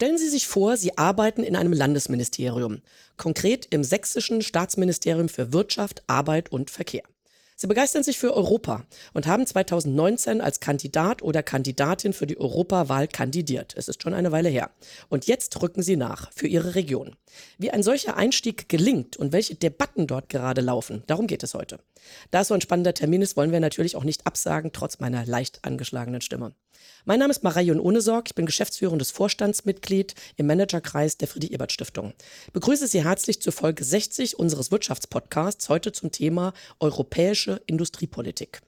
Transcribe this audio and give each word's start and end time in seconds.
Stellen 0.00 0.16
Sie 0.16 0.30
sich 0.30 0.46
vor, 0.46 0.78
Sie 0.78 0.96
arbeiten 0.96 1.42
in 1.42 1.54
einem 1.54 1.74
Landesministerium, 1.74 2.80
konkret 3.18 3.66
im 3.68 3.84
sächsischen 3.84 4.40
Staatsministerium 4.40 5.28
für 5.28 5.52
Wirtschaft, 5.52 6.04
Arbeit 6.06 6.50
und 6.50 6.70
Verkehr. 6.70 7.02
Sie 7.54 7.66
begeistern 7.66 8.02
sich 8.02 8.18
für 8.18 8.32
Europa 8.34 8.86
und 9.12 9.26
haben 9.26 9.46
2019 9.46 10.40
als 10.40 10.60
Kandidat 10.60 11.20
oder 11.20 11.42
Kandidatin 11.42 12.14
für 12.14 12.26
die 12.26 12.40
Europawahl 12.40 13.08
kandidiert. 13.08 13.74
Es 13.76 13.88
ist 13.88 14.02
schon 14.02 14.14
eine 14.14 14.32
Weile 14.32 14.48
her. 14.48 14.70
Und 15.10 15.26
jetzt 15.26 15.60
rücken 15.60 15.82
Sie 15.82 15.96
nach 15.96 16.32
für 16.32 16.46
Ihre 16.46 16.76
Region. 16.76 17.16
Wie 17.58 17.70
ein 17.70 17.82
solcher 17.82 18.16
Einstieg 18.16 18.70
gelingt 18.70 19.18
und 19.18 19.34
welche 19.34 19.56
Debatten 19.56 20.06
dort 20.06 20.30
gerade 20.30 20.62
laufen, 20.62 21.02
darum 21.08 21.26
geht 21.26 21.42
es 21.42 21.52
heute. 21.52 21.78
Da 22.30 22.40
es 22.40 22.48
so 22.48 22.54
ein 22.54 22.62
spannender 22.62 22.94
Termin 22.94 23.20
ist, 23.20 23.36
wollen 23.36 23.52
wir 23.52 23.60
natürlich 23.60 23.96
auch 23.96 24.04
nicht 24.04 24.26
absagen, 24.26 24.72
trotz 24.72 24.98
meiner 24.98 25.26
leicht 25.26 25.62
angeschlagenen 25.62 26.22
Stimme. 26.22 26.54
Mein 27.04 27.18
Name 27.18 27.30
ist 27.30 27.42
Marion 27.42 27.80
Ohnesorg, 27.80 28.28
ich 28.28 28.34
bin 28.34 28.46
geschäftsführendes 28.46 29.10
Vorstandsmitglied 29.10 30.14
im 30.36 30.46
Managerkreis 30.46 31.16
der 31.16 31.28
Friedrich-Ebert-Stiftung. 31.28 32.12
Begrüße 32.52 32.86
Sie 32.86 33.04
herzlich 33.04 33.40
zur 33.40 33.52
Folge 33.52 33.84
60 33.84 34.38
unseres 34.38 34.70
Wirtschaftspodcasts, 34.70 35.68
heute 35.68 35.92
zum 35.92 36.12
Thema 36.12 36.52
europäische 36.78 37.62
Industriepolitik. 37.66 38.60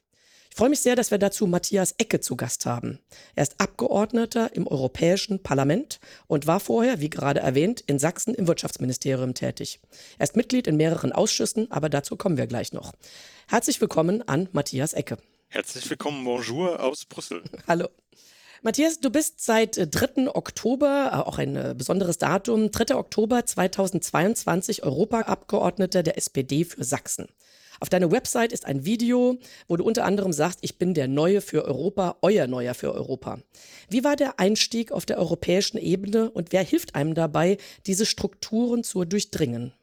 Ich 0.53 0.57
freue 0.57 0.69
mich 0.69 0.81
sehr, 0.81 0.97
dass 0.97 1.11
wir 1.11 1.17
dazu 1.17 1.47
Matthias 1.47 1.95
Ecke 1.97 2.21
zu 2.21 2.37
Gast 2.37 2.67
haben. 2.67 2.99
Er 3.35 3.45
ist 3.45 3.59
Abgeordneter 3.59 4.55
im 4.55 4.67
Europäischen 4.67 5.43
Parlament 5.43 5.99
und 6.27 6.47
war 6.47 6.61
vorher, 6.61 7.01
wie 7.01 7.09
gerade 7.09 7.41
erwähnt, 7.41 7.83
in 7.87 7.99
Sachsen 7.99 8.35
im 8.35 8.47
Wirtschaftsministerium 8.47 9.33
tätig. 9.33 9.81
Er 10.19 10.25
ist 10.25 10.37
Mitglied 10.37 10.67
in 10.67 10.77
mehreren 10.77 11.13
Ausschüssen, 11.13 11.71
aber 11.71 11.89
dazu 11.89 12.17
kommen 12.17 12.37
wir 12.37 12.47
gleich 12.47 12.75
noch. 12.75 12.93
Herzlich 13.49 13.81
willkommen 13.81 14.29
an 14.29 14.51
Matthias 14.53 14.93
Ecke. 14.93 15.17
Herzlich 15.53 15.91
willkommen, 15.91 16.25
bonjour 16.25 16.81
aus 16.81 17.05
Brüssel. 17.05 17.43
Hallo. 17.69 17.87
Matthias, 18.63 19.01
du 19.01 19.11
bist 19.11 19.45
seit 19.45 19.77
3. 19.77 20.23
Äh, 20.23 20.29
Oktober, 20.29 21.11
äh, 21.13 21.17
auch 21.29 21.37
ein 21.37 21.57
äh, 21.57 21.75
besonderes 21.77 22.17
Datum, 22.17 22.71
3. 22.71 22.95
Oktober 22.95 23.45
2022 23.45 24.83
Europaabgeordneter 24.83 26.03
der 26.03 26.17
SPD 26.17 26.65
für 26.65 26.83
Sachsen. 26.85 27.27
Auf 27.81 27.91
deiner 27.91 28.11
Website 28.11 28.55
ist 28.55 28.65
ein 28.65 28.87
Video, 28.87 29.37
wo 29.69 29.77
du 29.77 29.85
unter 29.85 30.07
anderem 30.07 30.33
sagst, 30.33 30.61
ich 30.63 30.79
bin 30.79 30.95
der 30.95 31.07
Neue 31.07 31.43
für 31.43 31.67
Europa, 31.67 32.17
euer 32.23 32.47
Neuer 32.47 32.73
für 32.73 32.95
Europa. 32.95 33.39
Wie 33.91 34.05
war 34.05 34.17
der 34.17 34.41
Einstieg 34.41 34.91
auf 34.91 35.05
der 35.05 35.19
europäischen 35.19 35.77
Ebene 35.77 36.31
und 36.31 36.53
wer 36.53 36.63
hilft 36.65 36.95
einem 36.95 37.13
dabei, 37.13 37.59
diese 37.85 38.07
Strukturen 38.07 38.85
zu 38.85 39.05
durchdringen? 39.05 39.75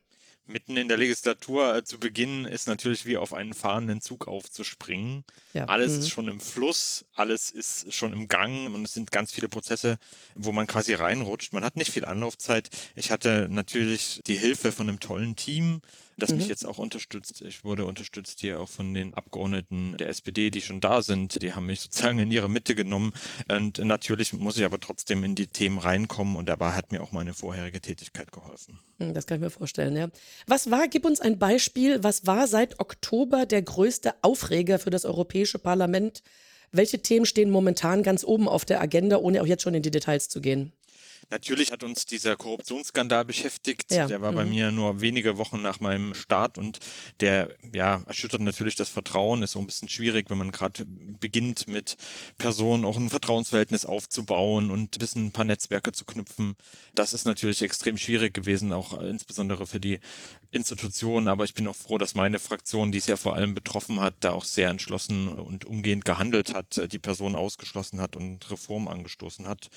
Mitten 0.49 0.77
in 0.77 0.87
der 0.87 0.97
Legislatur 0.97 1.75
äh, 1.75 1.83
zu 1.83 1.99
beginnen, 1.99 2.45
ist 2.45 2.67
natürlich 2.67 3.05
wie 3.05 3.17
auf 3.17 3.33
einen 3.33 3.53
fahrenden 3.53 4.01
Zug 4.01 4.27
aufzuspringen. 4.27 5.23
Ja. 5.53 5.65
Alles 5.65 5.93
mhm. 5.93 5.99
ist 5.99 6.09
schon 6.09 6.27
im 6.27 6.39
Fluss, 6.39 7.05
alles 7.13 7.51
ist 7.51 7.93
schon 7.93 8.11
im 8.13 8.27
Gang 8.27 8.73
und 8.73 8.83
es 8.83 8.93
sind 8.93 9.11
ganz 9.11 9.31
viele 9.31 9.47
Prozesse, 9.47 9.97
wo 10.35 10.51
man 10.51 10.67
quasi 10.67 10.93
reinrutscht. 10.93 11.53
Man 11.53 11.63
hat 11.63 11.75
nicht 11.75 11.91
viel 11.91 12.05
Anlaufzeit. 12.05 12.69
Ich 12.95 13.11
hatte 13.11 13.47
natürlich 13.49 14.21
die 14.27 14.37
Hilfe 14.37 14.71
von 14.71 14.89
einem 14.89 14.99
tollen 14.99 15.35
Team, 15.35 15.81
das 16.19 16.31
mhm. 16.31 16.37
mich 16.37 16.47
jetzt 16.47 16.65
auch 16.65 16.77
unterstützt. 16.77 17.41
Ich 17.41 17.63
wurde 17.63 17.85
unterstützt 17.85 18.39
hier 18.39 18.59
auch 18.59 18.69
von 18.69 18.93
den 18.93 19.13
Abgeordneten 19.13 19.95
der 19.97 20.09
SPD, 20.09 20.51
die 20.51 20.61
schon 20.61 20.81
da 20.81 21.01
sind. 21.01 21.41
Die 21.41 21.53
haben 21.53 21.65
mich 21.65 21.81
sozusagen 21.81 22.19
in 22.19 22.31
ihre 22.31 22.49
Mitte 22.49 22.75
genommen. 22.75 23.13
Und 23.47 23.79
natürlich 23.79 24.33
muss 24.33 24.57
ich 24.57 24.65
aber 24.65 24.79
trotzdem 24.79 25.23
in 25.23 25.35
die 25.35 25.47
Themen 25.47 25.77
reinkommen 25.77 26.35
und 26.35 26.47
dabei 26.47 26.71
hat 26.71 26.91
mir 26.91 27.01
auch 27.01 27.11
meine 27.11 27.33
vorherige 27.33 27.81
Tätigkeit 27.81 28.31
geholfen. 28.31 28.79
Hm, 28.99 29.13
das 29.13 29.25
kann 29.25 29.37
ich 29.37 29.41
mir 29.41 29.49
vorstellen, 29.49 29.95
ja. 29.95 30.09
Was 30.47 30.69
war, 30.71 30.87
gib 30.87 31.05
uns 31.05 31.19
ein 31.19 31.39
Beispiel, 31.39 32.03
was 32.03 32.25
war 32.25 32.47
seit 32.47 32.79
Oktober 32.79 33.45
der 33.45 33.61
größte 33.61 34.13
Aufreger 34.21 34.79
für 34.79 34.89
das 34.89 35.05
Europäische 35.05 35.59
Parlament? 35.59 36.23
Welche 36.71 37.01
Themen 37.01 37.25
stehen 37.25 37.49
momentan 37.49 38.03
ganz 38.03 38.23
oben 38.23 38.47
auf 38.47 38.63
der 38.63 38.79
Agenda, 38.79 39.17
ohne 39.17 39.41
auch 39.41 39.47
jetzt 39.47 39.63
schon 39.63 39.73
in 39.73 39.81
die 39.81 39.91
Details 39.91 40.29
zu 40.29 40.39
gehen? 40.39 40.71
Natürlich 41.29 41.71
hat 41.71 41.83
uns 41.83 42.05
dieser 42.05 42.35
Korruptionsskandal 42.35 43.25
beschäftigt. 43.25 43.91
Ja. 43.91 44.07
Der 44.07 44.21
war 44.21 44.31
mhm. 44.31 44.35
bei 44.35 44.45
mir 44.45 44.71
nur 44.71 45.01
wenige 45.01 45.37
Wochen 45.37 45.61
nach 45.61 45.79
meinem 45.79 46.13
Start 46.13 46.57
und 46.57 46.79
der 47.19 47.49
ja 47.73 48.01
erschüttert 48.07 48.41
natürlich 48.41 48.75
das 48.75 48.89
Vertrauen. 48.89 49.43
Ist 49.43 49.51
so 49.51 49.59
ein 49.59 49.65
bisschen 49.65 49.89
schwierig, 49.89 50.29
wenn 50.29 50.37
man 50.37 50.51
gerade 50.51 50.85
beginnt 50.85 51.67
mit 51.67 51.97
Personen 52.37 52.85
auch 52.85 52.97
ein 52.97 53.09
Vertrauensverhältnis 53.09 53.85
aufzubauen 53.85 54.71
und 54.71 54.95
ein 54.95 54.99
bisschen 54.99 55.27
ein 55.27 55.31
paar 55.31 55.45
Netzwerke 55.45 55.91
zu 55.91 56.05
knüpfen. 56.05 56.55
Das 56.95 57.13
ist 57.13 57.25
natürlich 57.25 57.61
extrem 57.61 57.97
schwierig 57.97 58.33
gewesen, 58.33 58.73
auch 58.73 58.99
insbesondere 58.99 59.67
für 59.67 59.79
die 59.79 59.99
Institutionen. 60.51 61.27
Aber 61.27 61.43
ich 61.43 61.53
bin 61.53 61.67
auch 61.67 61.75
froh, 61.75 61.97
dass 61.97 62.15
meine 62.15 62.39
Fraktion, 62.39 62.91
die 62.91 62.97
es 62.97 63.07
ja 63.07 63.17
vor 63.17 63.35
allem 63.35 63.53
betroffen 63.53 63.99
hat, 63.99 64.15
da 64.21 64.31
auch 64.31 64.43
sehr 64.43 64.69
entschlossen 64.69 65.27
und 65.27 65.65
umgehend 65.65 66.05
gehandelt 66.05 66.53
hat, 66.53 66.91
die 66.91 66.99
Person 66.99 67.35
ausgeschlossen 67.35 68.01
hat 68.01 68.15
und 68.15 68.49
Reformen 68.49 68.87
angestoßen 68.87 69.47
hat. 69.47 69.69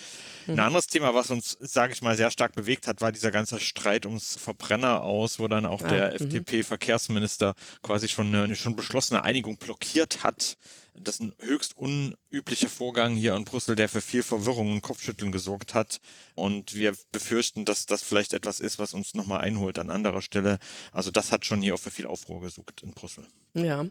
Mhm. 0.47 0.55
Ein 0.55 0.61
anderes 0.61 0.87
Thema, 0.87 1.15
was 1.15 1.31
uns 1.31 1.57
sage 1.61 1.93
ich 1.93 2.03
mal, 2.03 2.17
sehr 2.17 2.31
stark 2.31 2.55
bewegt 2.55 2.87
hat, 2.87 3.01
war 3.01 3.13
dieser 3.13 3.31
ganze 3.31 3.61
Streit 3.61 4.07
ums 4.07 4.37
Verbrenner 4.37 5.03
aus, 5.03 5.39
wo 5.39 5.49
dann 5.49 5.67
auch 5.67 5.83
ah, 5.83 5.89
der 5.89 6.09
mhm. 6.09 6.27
FDP-Verkehrsminister 6.27 7.55
quasi 7.83 8.09
schon 8.09 8.35
eine 8.35 8.57
schon 8.57 8.77
beschlossene 8.77 9.23
Einigung 9.23 9.57
blockiert 9.57 10.25
hat. 10.25 10.57
Das 10.95 11.17
ist 11.17 11.23
ein 11.23 11.35
höchst 11.39 11.77
unüblicher 11.77 12.69
Vorgang 12.69 13.15
hier 13.15 13.35
in 13.35 13.45
Brüssel, 13.45 13.77
der 13.77 13.89
für 13.89 14.01
viel 14.01 14.23
Verwirrung 14.23 14.73
und 14.73 14.83
Kopfschütteln 14.83 15.33
gesorgt 15.33 15.75
hat. 15.75 16.01
Und 16.35 16.75
wir 16.75 16.95
befürchten, 17.13 17.65
dass 17.65 17.87
das 17.87 18.03
vielleicht 18.03 18.33
etwas 18.35 18.61
ist, 18.61 18.79
was 18.79 18.95
uns 18.95 19.15
nochmal 19.15 19.41
einholt 19.41 19.79
an 19.79 19.91
anderer 19.91 20.23
Stelle. 20.23 20.59
Also 20.93 21.11
das 21.11 21.33
hat 21.33 21.47
schon 21.47 21.63
hier 21.63 21.75
auch 21.75 21.81
für 21.81 21.91
viel 21.91 22.07
Aufruhr 22.07 22.41
gesucht 22.41 22.83
in 22.83 22.93
Brüssel. 22.93 23.27
Ja. 23.55 23.87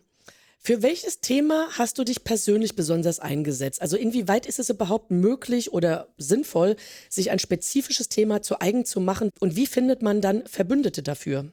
Für 0.63 0.83
welches 0.83 1.21
Thema 1.21 1.69
hast 1.71 1.97
du 1.97 2.03
dich 2.03 2.23
persönlich 2.23 2.75
besonders 2.75 3.19
eingesetzt? 3.19 3.81
Also 3.81 3.97
inwieweit 3.97 4.45
ist 4.45 4.59
es 4.59 4.69
überhaupt 4.69 5.09
möglich 5.09 5.73
oder 5.73 6.07
sinnvoll, 6.19 6.75
sich 7.09 7.31
ein 7.31 7.39
spezifisches 7.39 8.09
Thema 8.09 8.43
zu 8.43 8.61
eigen 8.61 8.85
zu 8.85 8.99
machen? 8.99 9.31
Und 9.39 9.55
wie 9.55 9.65
findet 9.65 10.03
man 10.03 10.21
dann 10.21 10.45
Verbündete 10.45 11.01
dafür? 11.01 11.51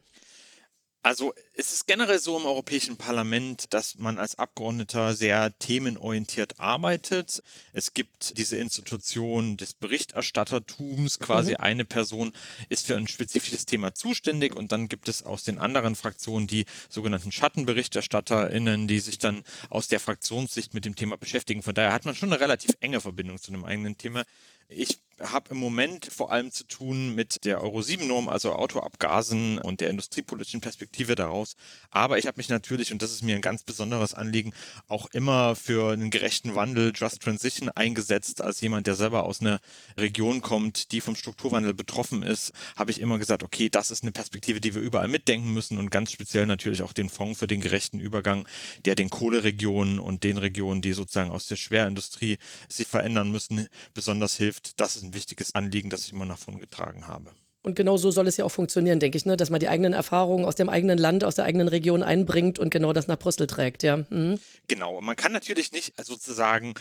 Also 1.03 1.32
es 1.54 1.72
ist 1.72 1.86
generell 1.86 2.19
so 2.19 2.36
im 2.36 2.44
Europäischen 2.44 2.97
Parlament, 2.97 3.72
dass 3.72 3.98
man 3.98 4.19
als 4.19 4.36
Abgeordneter 4.36 5.14
sehr 5.14 5.56
themenorientiert 5.59 6.59
arbeitet. 6.59 7.42
Es 7.72 7.94
gibt 7.94 8.36
diese 8.36 8.56
Institution 8.56 9.56
des 9.56 9.75
Berichterstattertums, 9.75 11.20
quasi 11.20 11.53
mhm. 11.53 11.56
eine 11.59 11.84
Person 11.84 12.32
ist 12.69 12.86
für 12.86 12.97
ein 12.97 13.06
spezifisches 13.06 13.64
Thema 13.64 13.94
zuständig 13.94 14.56
und 14.56 14.72
dann 14.72 14.88
gibt 14.88 15.09
es 15.09 15.22
aus 15.22 15.44
den 15.44 15.59
anderen 15.59 15.94
Fraktionen 15.94 16.48
die 16.48 16.64
sogenannten 16.88 17.30
Schattenberichterstatterinnen, 17.30 18.88
die 18.88 18.98
sich 18.98 19.19
dann 19.19 19.44
aus 19.70 19.86
der 19.86 20.00
Fraktionssicht 20.00 20.75
mit 20.75 20.84
dem 20.84 20.97
Thema 20.97 21.16
beschäftigen. 21.16 21.62
Von 21.62 21.75
daher 21.75 21.92
hat 21.92 22.06
man 22.06 22.16
schon 22.16 22.32
eine 22.32 22.41
relativ 22.41 22.76
enge 22.80 23.00
Verbindung 23.00 23.38
zu 23.38 23.53
einem 23.53 23.65
eigenen 23.65 23.97
Thema. 23.97 24.25
Ich 24.69 24.98
habe 25.21 25.51
im 25.51 25.56
Moment 25.59 26.06
vor 26.06 26.31
allem 26.31 26.51
zu 26.53 26.65
tun 26.65 27.15
mit 27.15 27.45
der 27.45 27.62
Euro 27.62 27.83
7 27.83 28.06
Norm, 28.06 28.29
also 28.29 28.53
Autoabgasen 28.53 29.59
und 29.59 29.81
der 29.81 29.91
industriepolitischen 29.91 30.61
Perspektive 30.61 31.15
daraus. 31.15 31.56
Aber 31.91 32.19
ich 32.19 32.27
habe 32.27 32.37
mich 32.37 32.49
natürlich, 32.49 32.93
und 32.93 33.03
das 33.03 33.11
ist 33.11 33.23
mir 33.23 33.34
ein 33.34 33.43
ganz 33.43 33.62
besonderes 33.62 34.15
Anliegen, 34.15 34.53
auch 34.87 35.07
immer 35.12 35.57
für 35.57 35.93
einen 35.93 36.11
gerechten 36.11 36.55
Wandel, 36.55 36.93
Just 36.95 37.21
Transition 37.23 37.69
eingesetzt. 37.69 38.41
Als 38.43 38.61
jemand, 38.61 38.87
der 38.87 38.95
selber 38.95 39.25
aus 39.25 39.41
einer 39.41 39.61
Region 39.97 40.41
kommt, 40.41 40.93
die 40.93 41.01
vom 41.01 41.17
Strukturwandel 41.17 41.75
betroffen 41.75 42.23
ist, 42.23 42.53
habe 42.77 42.91
ich 42.91 43.01
immer 43.01 43.19
gesagt, 43.19 43.43
okay, 43.43 43.69
das 43.69 43.91
ist 43.91 44.03
eine 44.03 44.12
Perspektive, 44.12 44.61
die 44.61 44.75
wir 44.75 44.83
überall 44.83 45.09
mitdenken 45.09 45.53
müssen 45.53 45.78
und 45.78 45.91
ganz 45.91 46.12
speziell 46.12 46.47
natürlich 46.47 46.83
auch 46.83 46.93
den 46.93 47.09
Fonds 47.09 47.41
für 47.41 47.47
den 47.47 47.61
gerechten 47.61 47.99
Übergang, 47.99 48.47
der 48.84 48.95
den 48.95 49.11
Kohleregionen 49.11 49.99
und 49.99 50.25
den 50.25 50.39
Regionen, 50.39 50.83
die 50.83 50.93
sozusagen 50.93 51.31
aus 51.31 51.47
der 51.47 51.57
Schwerindustrie 51.57 52.39
sich 52.69 52.87
verändern 52.87 53.31
müssen, 53.31 53.69
besonders 53.95 54.37
hilft. 54.37 54.81
Das 54.81 54.97
ist 54.97 55.08
ein 55.09 55.15
wichtiges 55.15 55.55
Anliegen, 55.55 55.91
das 55.91 56.05
ich 56.05 56.13
immer 56.13 56.25
nach 56.25 56.39
vorn 56.39 56.59
getragen 56.59 57.07
habe. 57.07 57.33
Und 57.63 57.75
genau 57.75 57.97
so 57.97 58.11
soll 58.11 58.29
es 58.29 58.37
ja 58.37 58.45
auch 58.45 58.53
funktionieren, 58.53 59.01
denke 59.01 59.19
ich, 59.19 59.27
ne? 59.27 59.37
dass 59.37 59.51
man 59.51 59.59
die 59.59 59.69
eigenen 59.69 59.93
Erfahrungen 59.93 60.45
aus 60.45 60.55
dem 60.55 60.69
eigenen 60.69 60.97
Land, 60.97 61.25
aus 61.25 61.35
der 61.35 61.45
eigenen 61.45 61.67
Region 61.67 62.05
einbringt 62.05 62.59
und 62.59 62.71
genau 62.71 62.93
das 62.93 63.09
nach 63.09 63.19
Brüssel 63.19 63.49
trägt, 63.49 63.83
ja. 63.83 63.99
Mhm. 64.09 64.39
Genau, 64.69 65.01
man 65.01 65.17
kann 65.17 65.33
natürlich 65.33 65.73
nicht 65.73 65.93
sozusagen 66.03 66.75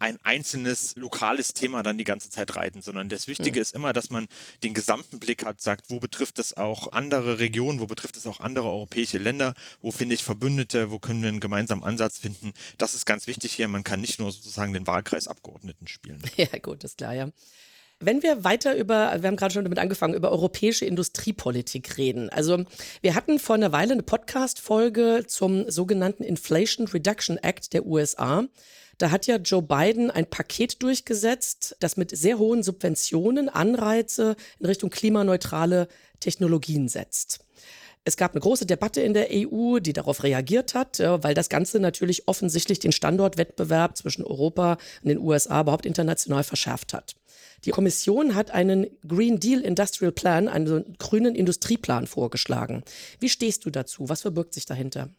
ein 0.00 0.18
einzelnes 0.24 0.96
lokales 0.96 1.54
Thema 1.54 1.84
dann 1.84 1.98
die 1.98 2.04
ganze 2.04 2.30
Zeit 2.30 2.56
reiten, 2.56 2.82
sondern 2.82 3.08
das 3.08 3.28
Wichtige 3.28 3.60
mhm. 3.60 3.62
ist 3.62 3.74
immer, 3.74 3.92
dass 3.92 4.10
man 4.10 4.26
den 4.64 4.74
gesamten 4.74 5.20
Blick 5.20 5.44
hat, 5.46 5.60
sagt, 5.60 5.88
wo 5.88 6.00
betrifft 6.00 6.40
es 6.40 6.56
auch 6.56 6.92
andere 6.92 7.38
Regionen, 7.38 7.78
wo 7.78 7.86
betrifft 7.86 8.16
es 8.16 8.26
auch 8.26 8.40
andere 8.40 8.68
europäische 8.68 9.18
Länder, 9.18 9.54
wo 9.80 9.92
finde 9.92 10.16
ich 10.16 10.24
Verbündete, 10.24 10.90
wo 10.90 10.98
können 10.98 11.22
wir 11.22 11.28
einen 11.28 11.40
gemeinsamen 11.40 11.84
Ansatz 11.84 12.18
finden. 12.18 12.52
Das 12.76 12.94
ist 12.94 13.06
ganz 13.06 13.28
wichtig 13.28 13.52
hier. 13.52 13.68
Man 13.68 13.84
kann 13.84 14.00
nicht 14.00 14.18
nur 14.18 14.32
sozusagen 14.32 14.72
den 14.72 14.86
Wahlkreisabgeordneten 14.86 15.86
spielen. 15.86 16.22
Ja, 16.36 16.58
gut, 16.58 16.82
ist 16.84 16.98
klar, 16.98 17.14
ja. 17.14 17.30
Wenn 18.00 18.22
wir 18.22 18.44
weiter 18.44 18.76
über, 18.76 19.14
wir 19.20 19.28
haben 19.28 19.36
gerade 19.36 19.54
schon 19.54 19.64
damit 19.64 19.78
angefangen, 19.78 20.14
über 20.14 20.30
europäische 20.30 20.84
Industriepolitik 20.84 21.96
reden. 21.96 22.28
Also 22.28 22.64
wir 23.00 23.14
hatten 23.14 23.38
vor 23.38 23.54
einer 23.54 23.72
Weile 23.72 23.92
eine 23.92 24.02
Podcast-Folge 24.02 25.24
zum 25.26 25.70
sogenannten 25.70 26.22
Inflation 26.24 26.86
Reduction 26.88 27.38
Act 27.38 27.72
der 27.72 27.86
USA. 27.86 28.44
Da 28.98 29.10
hat 29.10 29.26
ja 29.26 29.36
Joe 29.36 29.62
Biden 29.62 30.10
ein 30.10 30.28
Paket 30.28 30.82
durchgesetzt, 30.82 31.76
das 31.80 31.96
mit 31.96 32.16
sehr 32.16 32.38
hohen 32.38 32.62
Subventionen 32.62 33.48
Anreize 33.48 34.36
in 34.58 34.66
Richtung 34.66 34.90
klimaneutrale 34.90 35.88
Technologien 36.20 36.88
setzt. 36.88 37.40
Es 38.04 38.18
gab 38.18 38.32
eine 38.32 38.40
große 38.40 38.66
Debatte 38.66 39.00
in 39.00 39.14
der 39.14 39.28
EU, 39.32 39.78
die 39.78 39.94
darauf 39.94 40.22
reagiert 40.24 40.74
hat, 40.74 40.98
weil 40.98 41.32
das 41.32 41.48
Ganze 41.48 41.80
natürlich 41.80 42.28
offensichtlich 42.28 42.78
den 42.78 42.92
Standortwettbewerb 42.92 43.96
zwischen 43.96 44.24
Europa 44.24 44.76
und 45.02 45.08
den 45.08 45.18
USA 45.18 45.62
überhaupt 45.62 45.86
international 45.86 46.44
verschärft 46.44 46.92
hat. 46.92 47.14
Die 47.64 47.70
Kommission 47.70 48.34
hat 48.34 48.50
einen 48.50 48.86
Green 49.06 49.40
Deal 49.40 49.60
Industrial 49.60 50.12
Plan, 50.12 50.48
einen 50.48 50.96
grünen 50.98 51.34
Industrieplan 51.34 52.06
vorgeschlagen. 52.06 52.84
Wie 53.20 53.28
stehst 53.28 53.64
du 53.64 53.70
dazu? 53.70 54.08
Was 54.08 54.22
verbirgt 54.22 54.54
sich 54.54 54.66
dahinter? 54.66 55.10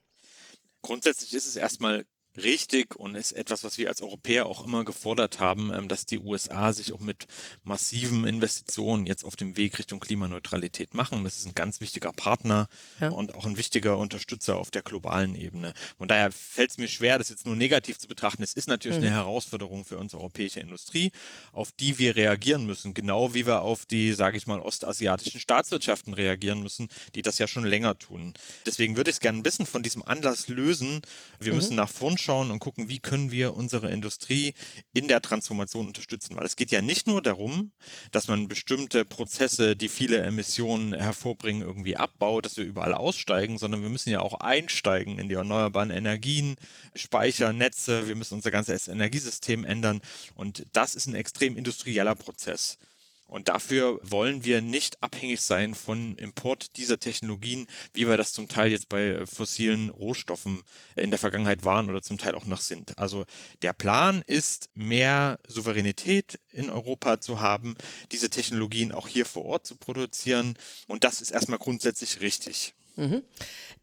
Grundsätzlich 0.81 1.33
ist 1.33 1.47
es 1.47 1.55
erstmal 1.55 2.05
richtig 2.37 2.95
und 2.95 3.15
ist 3.15 3.31
etwas, 3.31 3.63
was 3.63 3.77
wir 3.77 3.89
als 3.89 4.01
Europäer 4.01 4.45
auch 4.45 4.65
immer 4.65 4.83
gefordert 4.85 5.39
haben, 5.39 5.71
ähm, 5.73 5.87
dass 5.87 6.05
die 6.05 6.19
USA 6.19 6.73
sich 6.73 6.93
auch 6.93 6.99
mit 6.99 7.27
massiven 7.63 8.25
Investitionen 8.25 9.05
jetzt 9.05 9.23
auf 9.23 9.35
dem 9.35 9.57
Weg 9.57 9.79
Richtung 9.79 9.99
Klimaneutralität 9.99 10.93
machen. 10.93 11.23
Das 11.23 11.37
ist 11.37 11.45
ein 11.45 11.55
ganz 11.55 11.81
wichtiger 11.81 12.11
Partner 12.11 12.67
ja. 12.99 13.09
und 13.09 13.35
auch 13.35 13.45
ein 13.45 13.57
wichtiger 13.57 13.97
Unterstützer 13.97 14.57
auf 14.57 14.71
der 14.71 14.81
globalen 14.81 15.35
Ebene. 15.35 15.73
Und 15.97 16.11
daher 16.11 16.31
fällt 16.31 16.71
es 16.71 16.77
mir 16.77 16.87
schwer, 16.87 17.17
das 17.17 17.29
jetzt 17.29 17.45
nur 17.45 17.55
negativ 17.55 17.97
zu 17.97 18.07
betrachten. 18.07 18.43
Es 18.43 18.53
ist 18.53 18.67
natürlich 18.67 18.99
mhm. 18.99 19.05
eine 19.05 19.15
Herausforderung 19.15 19.85
für 19.85 19.97
unsere 19.97 20.21
europäische 20.21 20.59
Industrie, 20.59 21.11
auf 21.51 21.71
die 21.71 21.97
wir 21.97 22.15
reagieren 22.15 22.65
müssen, 22.65 22.93
genau 22.93 23.33
wie 23.33 23.45
wir 23.45 23.61
auf 23.61 23.85
die, 23.85 24.13
sage 24.13 24.37
ich 24.37 24.47
mal, 24.47 24.59
ostasiatischen 24.59 25.39
Staatswirtschaften 25.39 26.13
reagieren 26.13 26.61
müssen, 26.61 26.89
die 27.15 27.21
das 27.21 27.37
ja 27.37 27.47
schon 27.47 27.65
länger 27.65 27.97
tun. 27.97 28.33
Deswegen 28.65 28.97
würde 28.97 29.09
ich 29.09 29.17
es 29.17 29.19
gerne 29.19 29.39
ein 29.39 29.43
bisschen 29.43 29.65
von 29.65 29.83
diesem 29.83 30.03
Anlass 30.03 30.47
lösen. 30.47 31.01
Wir 31.39 31.51
mhm. 31.51 31.57
müssen 31.57 31.75
nach 31.75 31.89
vorn 31.89 32.17
anschauen 32.25 32.49
und 32.51 32.59
gucken, 32.59 32.89
wie 32.89 32.99
können 32.99 33.31
wir 33.31 33.55
unsere 33.55 33.91
Industrie 33.91 34.53
in 34.93 35.07
der 35.07 35.21
Transformation 35.21 35.87
unterstützen. 35.87 36.35
Weil 36.35 36.45
es 36.45 36.55
geht 36.55 36.71
ja 36.71 36.81
nicht 36.81 37.07
nur 37.07 37.21
darum, 37.21 37.71
dass 38.11 38.27
man 38.27 38.47
bestimmte 38.47 39.05
Prozesse, 39.05 39.75
die 39.75 39.89
viele 39.89 40.17
Emissionen 40.21 40.93
hervorbringen, 40.93 41.61
irgendwie 41.61 41.97
abbaut, 41.97 42.45
dass 42.45 42.57
wir 42.57 42.65
überall 42.65 42.93
aussteigen, 42.93 43.57
sondern 43.57 43.83
wir 43.83 43.89
müssen 43.89 44.09
ja 44.09 44.21
auch 44.21 44.39
einsteigen 44.39 45.19
in 45.19 45.29
die 45.29 45.35
erneuerbaren 45.35 45.91
Energien, 45.91 46.55
Speichernetze, 46.95 48.07
wir 48.07 48.15
müssen 48.15 48.35
unser 48.35 48.51
ganzes 48.51 48.87
Energiesystem 48.87 49.63
ändern. 49.63 50.01
Und 50.33 50.65
das 50.73 50.95
ist 50.95 51.05
ein 51.05 51.15
extrem 51.15 51.57
industrieller 51.57 52.15
Prozess. 52.15 52.79
Und 53.27 53.47
dafür 53.47 53.99
wollen 54.03 54.45
wir 54.45 54.61
nicht 54.61 55.01
abhängig 55.01 55.41
sein 55.41 55.73
von 55.73 56.15
Import 56.17 56.77
dieser 56.77 56.99
Technologien, 56.99 57.67
wie 57.93 58.07
wir 58.07 58.17
das 58.17 58.33
zum 58.33 58.47
Teil 58.47 58.71
jetzt 58.71 58.87
bei 58.87 59.25
fossilen 59.25 59.89
Rohstoffen 59.89 60.61
in 60.95 61.09
der 61.09 61.19
Vergangenheit 61.19 61.65
waren 61.65 61.89
oder 61.89 62.03
zum 62.03 62.19
Teil 62.19 62.35
auch 62.35 62.45
noch 62.45 62.61
sind. 62.61 62.97
Also 62.99 63.25
der 63.63 63.73
Plan 63.73 64.23
ist, 64.27 64.69
mehr 64.75 65.39
Souveränität 65.47 66.39
in 66.51 66.69
Europa 66.69 67.19
zu 67.19 67.41
haben, 67.41 67.75
diese 68.11 68.29
Technologien 68.29 68.91
auch 68.91 69.07
hier 69.07 69.25
vor 69.25 69.45
Ort 69.45 69.65
zu 69.65 69.75
produzieren. 69.75 70.55
Und 70.87 71.03
das 71.03 71.19
ist 71.19 71.31
erstmal 71.31 71.59
grundsätzlich 71.59 72.21
richtig. 72.21 72.75
Mhm. 72.95 73.23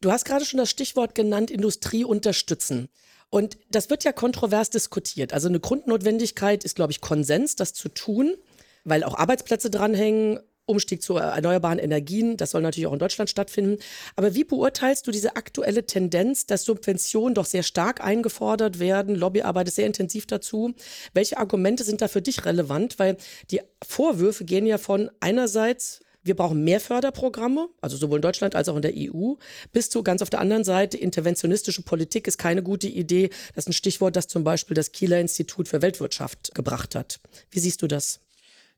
Du 0.01 0.13
hast 0.13 0.25
gerade 0.25 0.45
schon 0.45 0.59
das 0.59 0.71
Stichwort 0.71 1.15
genannt, 1.17 1.51
Industrie 1.51 2.05
unterstützen. 2.05 2.89
Und 3.29 3.59
das 3.71 3.91
wird 3.91 4.05
ja 4.05 4.13
kontrovers 4.13 4.71
diskutiert. 4.71 5.33
Also 5.33 5.49
eine 5.49 5.59
Grundnotwendigkeit 5.59 6.65
ist, 6.65 6.77
glaube 6.77 6.93
ich, 6.93 7.01
Konsens, 7.01 7.57
das 7.57 7.73
zu 7.73 7.89
tun 7.89 8.37
weil 8.85 9.05
auch 9.05 9.15
Arbeitsplätze 9.17 9.71
dranhängen. 9.71 10.41
Umstieg 10.65 11.03
zu 11.03 11.17
erneuerbaren 11.17 11.81
Energien, 11.81 12.37
das 12.37 12.53
soll 12.53 12.63
natürlich 12.63 12.87
auch 12.87 12.93
in 12.93 13.01
Deutschland 13.01 13.29
stattfinden. 13.29 13.79
Aber 14.15 14.37
wie 14.37 14.45
beurteilst 14.45 15.05
du 15.05 15.11
diese 15.11 15.35
aktuelle 15.35 15.87
Tendenz, 15.87 16.47
dass 16.47 16.65
Subventionen 16.65 17.35
doch 17.35 17.47
sehr 17.47 17.65
stark 17.65 18.01
eingefordert 18.01 18.79
werden? 18.79 19.17
Lobbyarbeit 19.17 19.67
ist 19.67 19.75
sehr 19.75 19.87
intensiv 19.87 20.27
dazu. 20.27 20.73
Welche 21.15 21.39
Argumente 21.39 21.83
sind 21.83 22.01
da 22.01 22.07
für 22.07 22.23
dich 22.23 22.45
relevant? 22.45 23.01
Weil 23.01 23.17
die 23.51 23.61
Vorwürfe 23.85 24.45
gehen 24.45 24.65
ja 24.65 24.79
von 24.79 25.11
einerseits 25.19 26.01
wir 26.25 26.37
brauchen 26.37 26.63
mehr 26.63 26.79
Förderprogramme, 26.79 27.69
also 27.81 27.97
sowohl 27.97 28.19
in 28.19 28.23
Deutschland 28.23 28.55
als 28.55 28.69
auch 28.69 28.77
in 28.77 28.83
der 28.83 28.93
EU, 28.97 29.35
bis 29.73 29.91
zu 29.91 30.05
ganz 30.05 30.23
auf 30.23 30.31
der 30.31 30.41
anderen 30.41 30.63
Seite, 30.63 30.97
interventionistische 30.97 31.83
Politik 31.83 32.29
ist 32.29 32.39
keine 32.39 32.63
gute 32.63 32.87
Idee. 32.87 33.31
Das 33.55 33.65
ist 33.65 33.71
ein 33.71 33.73
Stichwort, 33.73 34.15
das 34.15 34.29
zum 34.29 34.45
Beispiel 34.45 34.77
das 34.77 34.93
Kieler 34.93 35.19
Institut 35.19 35.67
für 35.67 35.83
Weltwirtschaft 35.83 36.55
gebracht 36.55 36.95
hat. 36.95 37.19
Wie 37.51 37.59
siehst 37.59 37.83
du 37.83 37.89
das? 37.89 38.21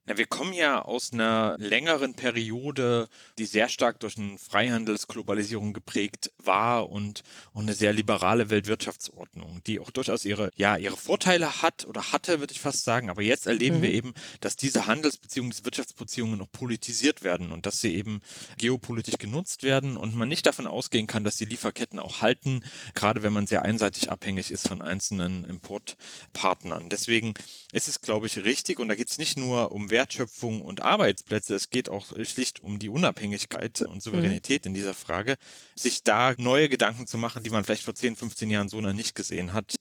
Na, 0.06 0.18
wir 0.18 0.26
kommen 0.26 0.52
ja 0.52 0.82
aus 0.82 1.14
einer 1.14 1.56
längeren 1.58 2.12
Periode, 2.12 3.08
die 3.38 3.46
sehr 3.46 3.70
stark 3.70 4.00
durch 4.00 4.18
eine 4.18 4.36
Freihandelsglobalisierung 4.36 5.72
geprägt 5.72 6.30
war 6.36 6.90
und, 6.90 7.22
und 7.54 7.62
eine 7.62 7.72
sehr 7.72 7.94
liberale 7.94 8.50
Weltwirtschaftsordnung, 8.50 9.62
die 9.66 9.80
auch 9.80 9.90
durchaus 9.90 10.26
ihre, 10.26 10.50
ja, 10.56 10.76
ihre 10.76 10.98
Vorteile 10.98 11.62
hat 11.62 11.86
oder 11.86 12.12
hatte, 12.12 12.40
würde 12.40 12.52
ich 12.52 12.60
fast 12.60 12.84
sagen. 12.84 13.08
Aber 13.08 13.22
jetzt 13.22 13.46
erleben 13.46 13.78
mhm. 13.78 13.82
wir 13.82 13.92
eben, 13.94 14.14
dass 14.40 14.56
diese 14.56 14.86
Handelsbeziehungen, 14.86 15.52
diese 15.52 15.64
Wirtschaftsbeziehungen 15.64 16.38
noch 16.38 16.52
politisiert 16.52 17.24
werden 17.24 17.50
und 17.50 17.64
dass 17.64 17.80
sie 17.80 17.94
eben 17.94 18.20
geopolitisch 18.58 19.16
genutzt 19.16 19.62
werden 19.62 19.96
und 19.96 20.14
man 20.14 20.28
nicht 20.28 20.44
davon 20.44 20.66
ausgehen 20.66 21.06
kann, 21.06 21.24
dass 21.24 21.36
die 21.36 21.46
Lieferketten 21.46 21.98
auch 21.98 22.20
halten, 22.20 22.62
gerade 22.92 23.22
wenn 23.22 23.32
man 23.32 23.46
sehr 23.46 23.62
einseitig 23.62 24.10
abhängig 24.10 24.50
ist 24.50 24.68
von 24.68 24.82
einzelnen 24.82 25.44
Importpartnern. 25.44 26.90
Deswegen 26.90 27.32
ist 27.72 27.88
es, 27.88 28.02
glaube 28.02 28.26
ich, 28.26 28.44
richtig 28.44 28.78
und 28.78 28.88
da 28.88 28.94
geht 28.96 29.10
es 29.10 29.16
nicht 29.16 29.38
nur 29.38 29.72
um 29.72 29.93
Wertschöpfung 29.94 30.60
und 30.60 30.82
Arbeitsplätze. 30.82 31.54
Es 31.54 31.70
geht 31.70 31.88
auch 31.88 32.06
schlicht 32.24 32.64
um 32.64 32.80
die 32.80 32.88
Unabhängigkeit 32.88 33.80
und 33.82 34.02
Souveränität 34.02 34.64
mhm. 34.64 34.70
in 34.70 34.74
dieser 34.74 34.92
Frage. 34.92 35.36
Sich 35.76 36.02
da 36.02 36.34
neue 36.36 36.68
Gedanken 36.68 37.06
zu 37.06 37.16
machen, 37.16 37.44
die 37.44 37.50
man 37.50 37.62
vielleicht 37.62 37.84
vor 37.84 37.94
10, 37.94 38.16
15 38.16 38.50
Jahren 38.50 38.68
so 38.68 38.80
noch 38.80 38.92
nicht 38.92 39.14
gesehen 39.14 39.52
hat. 39.52 39.76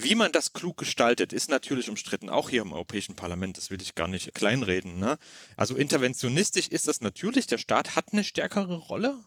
Wie 0.00 0.14
man 0.14 0.30
das 0.30 0.52
klug 0.52 0.76
gestaltet, 0.76 1.32
ist 1.32 1.50
natürlich 1.50 1.88
umstritten, 1.88 2.30
auch 2.30 2.50
hier 2.50 2.62
im 2.62 2.72
Europäischen 2.72 3.16
Parlament, 3.16 3.56
das 3.56 3.70
will 3.72 3.82
ich 3.82 3.96
gar 3.96 4.06
nicht 4.06 4.32
kleinreden. 4.32 5.00
Ne? 5.00 5.18
Also 5.56 5.74
interventionistisch 5.74 6.68
ist 6.68 6.86
das 6.86 7.00
natürlich, 7.00 7.48
der 7.48 7.58
Staat 7.58 7.96
hat 7.96 8.12
eine 8.12 8.22
stärkere 8.22 8.76
Rolle. 8.76 9.18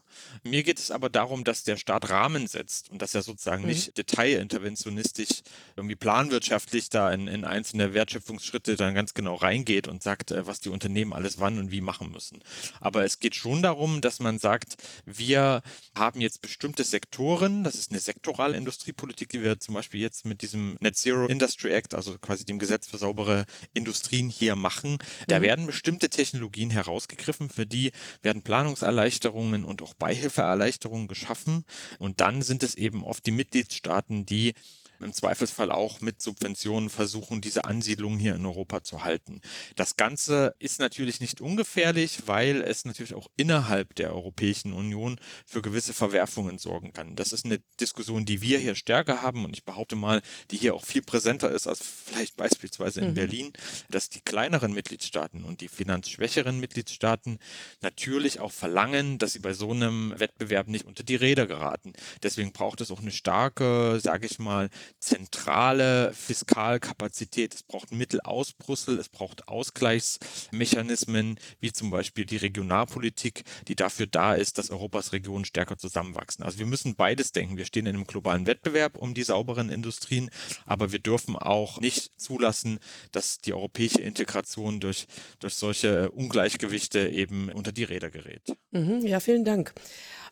Mir 0.44 0.62
geht 0.62 0.78
es 0.78 0.90
aber 0.90 1.10
darum, 1.10 1.44
dass 1.44 1.62
der 1.62 1.76
Staat 1.76 2.08
Rahmen 2.08 2.46
setzt 2.46 2.88
und 2.88 3.02
dass 3.02 3.14
er 3.14 3.22
sozusagen 3.22 3.62
mhm. 3.62 3.68
nicht 3.68 3.98
detailinterventionistisch, 3.98 5.42
irgendwie 5.76 5.94
planwirtschaftlich 5.94 6.88
da 6.88 7.12
in, 7.12 7.28
in 7.28 7.44
einzelne 7.44 7.92
Wertschöpfungsschritte 7.92 8.76
dann 8.76 8.94
ganz 8.94 9.12
genau 9.12 9.34
reingeht 9.34 9.88
und 9.88 10.02
sagt, 10.02 10.30
äh, 10.30 10.46
was 10.46 10.60
die 10.60 10.70
Unternehmen 10.70 11.12
alles 11.12 11.38
wann 11.38 11.58
und 11.58 11.70
wie 11.70 11.82
machen 11.82 12.10
müssen. 12.10 12.42
Aber 12.80 13.04
es 13.04 13.20
geht 13.20 13.34
schon 13.34 13.60
darum, 13.60 14.00
dass 14.00 14.20
man 14.20 14.38
sagt, 14.38 14.76
wir 15.04 15.60
haben 15.94 16.22
jetzt 16.22 16.40
bestimmte 16.40 16.84
Sektoren, 16.84 17.62
das 17.62 17.74
ist 17.74 17.90
eine 17.90 18.00
sektorale 18.00 18.56
Industriepolitik, 18.56 19.28
die 19.28 19.42
wir 19.42 19.60
zum 19.60 19.74
Beispiel 19.74 20.00
jetzt 20.00 20.24
mit 20.24 20.40
diesem 20.40 20.61
Net 20.80 20.96
Zero 20.96 21.26
Industry 21.26 21.72
Act, 21.72 21.94
also 21.94 22.18
quasi 22.18 22.44
dem 22.44 22.58
Gesetz 22.58 22.86
für 22.86 22.98
saubere 22.98 23.44
Industrien 23.74 24.28
hier 24.28 24.56
machen. 24.56 24.98
Da 25.28 25.38
mhm. 25.38 25.42
werden 25.42 25.66
bestimmte 25.66 26.08
Technologien 26.08 26.70
herausgegriffen, 26.70 27.50
für 27.50 27.66
die 27.66 27.92
werden 28.22 28.42
Planungserleichterungen 28.42 29.64
und 29.64 29.82
auch 29.82 29.94
Beihilfeerleichterungen 29.94 31.08
geschaffen. 31.08 31.64
Und 31.98 32.20
dann 32.20 32.42
sind 32.42 32.62
es 32.62 32.74
eben 32.74 33.04
oft 33.04 33.26
die 33.26 33.32
Mitgliedstaaten, 33.32 34.26
die 34.26 34.54
im 35.02 35.12
Zweifelsfall 35.12 35.70
auch 35.70 36.00
mit 36.00 36.22
Subventionen 36.22 36.90
versuchen, 36.90 37.40
diese 37.40 37.64
Ansiedlung 37.64 38.18
hier 38.18 38.34
in 38.34 38.46
Europa 38.46 38.82
zu 38.82 39.04
halten. 39.04 39.40
Das 39.76 39.96
Ganze 39.96 40.54
ist 40.58 40.80
natürlich 40.80 41.20
nicht 41.20 41.40
ungefährlich, 41.40 42.22
weil 42.26 42.62
es 42.62 42.84
natürlich 42.84 43.14
auch 43.14 43.28
innerhalb 43.36 43.94
der 43.94 44.14
Europäischen 44.14 44.72
Union 44.72 45.18
für 45.46 45.62
gewisse 45.62 45.92
Verwerfungen 45.92 46.58
sorgen 46.58 46.92
kann. 46.92 47.16
Das 47.16 47.32
ist 47.32 47.44
eine 47.44 47.60
Diskussion, 47.80 48.24
die 48.24 48.42
wir 48.42 48.58
hier 48.58 48.74
stärker 48.74 49.22
haben 49.22 49.44
und 49.44 49.56
ich 49.56 49.64
behaupte 49.64 49.96
mal, 49.96 50.22
die 50.50 50.56
hier 50.56 50.74
auch 50.74 50.84
viel 50.84 51.02
präsenter 51.02 51.50
ist 51.50 51.66
als 51.66 51.80
vielleicht 51.82 52.36
beispielsweise 52.36 53.00
in 53.00 53.10
mhm. 53.10 53.14
Berlin, 53.14 53.52
dass 53.90 54.08
die 54.08 54.20
kleineren 54.20 54.72
Mitgliedstaaten 54.72 55.44
und 55.44 55.60
die 55.60 55.68
finanzschwächeren 55.68 56.58
Mitgliedstaaten 56.60 57.38
natürlich 57.80 58.40
auch 58.40 58.52
verlangen, 58.52 59.18
dass 59.18 59.32
sie 59.32 59.38
bei 59.38 59.52
so 59.52 59.70
einem 59.70 60.14
Wettbewerb 60.18 60.68
nicht 60.68 60.86
unter 60.86 61.02
die 61.02 61.16
Räder 61.16 61.46
geraten. 61.46 61.92
Deswegen 62.22 62.52
braucht 62.52 62.80
es 62.80 62.90
auch 62.90 63.00
eine 63.00 63.10
starke, 63.10 64.00
sage 64.02 64.26
ich 64.26 64.38
mal, 64.38 64.70
zentrale 64.98 66.12
Fiskalkapazität. 66.12 67.54
Es 67.54 67.62
braucht 67.62 67.92
Mittel 67.92 68.20
aus 68.20 68.52
Brüssel, 68.52 68.98
es 68.98 69.08
braucht 69.08 69.48
Ausgleichsmechanismen, 69.48 71.38
wie 71.60 71.72
zum 71.72 71.90
Beispiel 71.90 72.24
die 72.24 72.36
Regionalpolitik, 72.36 73.44
die 73.68 73.76
dafür 73.76 74.06
da 74.06 74.34
ist, 74.34 74.58
dass 74.58 74.70
Europas 74.70 75.12
Regionen 75.12 75.44
stärker 75.44 75.76
zusammenwachsen. 75.76 76.44
Also 76.44 76.58
wir 76.58 76.66
müssen 76.66 76.94
beides 76.94 77.32
denken. 77.32 77.56
Wir 77.56 77.64
stehen 77.64 77.86
in 77.86 77.96
einem 77.96 78.06
globalen 78.06 78.46
Wettbewerb 78.46 78.96
um 78.96 79.14
die 79.14 79.22
sauberen 79.22 79.70
Industrien, 79.70 80.30
aber 80.66 80.92
wir 80.92 80.98
dürfen 80.98 81.36
auch 81.36 81.80
nicht 81.80 82.20
zulassen, 82.20 82.78
dass 83.10 83.38
die 83.38 83.52
europäische 83.52 84.00
Integration 84.00 84.80
durch, 84.80 85.06
durch 85.38 85.54
solche 85.54 86.10
Ungleichgewichte 86.10 87.08
eben 87.08 87.50
unter 87.50 87.72
die 87.72 87.84
Räder 87.84 88.10
gerät. 88.10 88.42
Mhm, 88.70 89.06
ja, 89.06 89.20
vielen 89.20 89.44
Dank. 89.44 89.74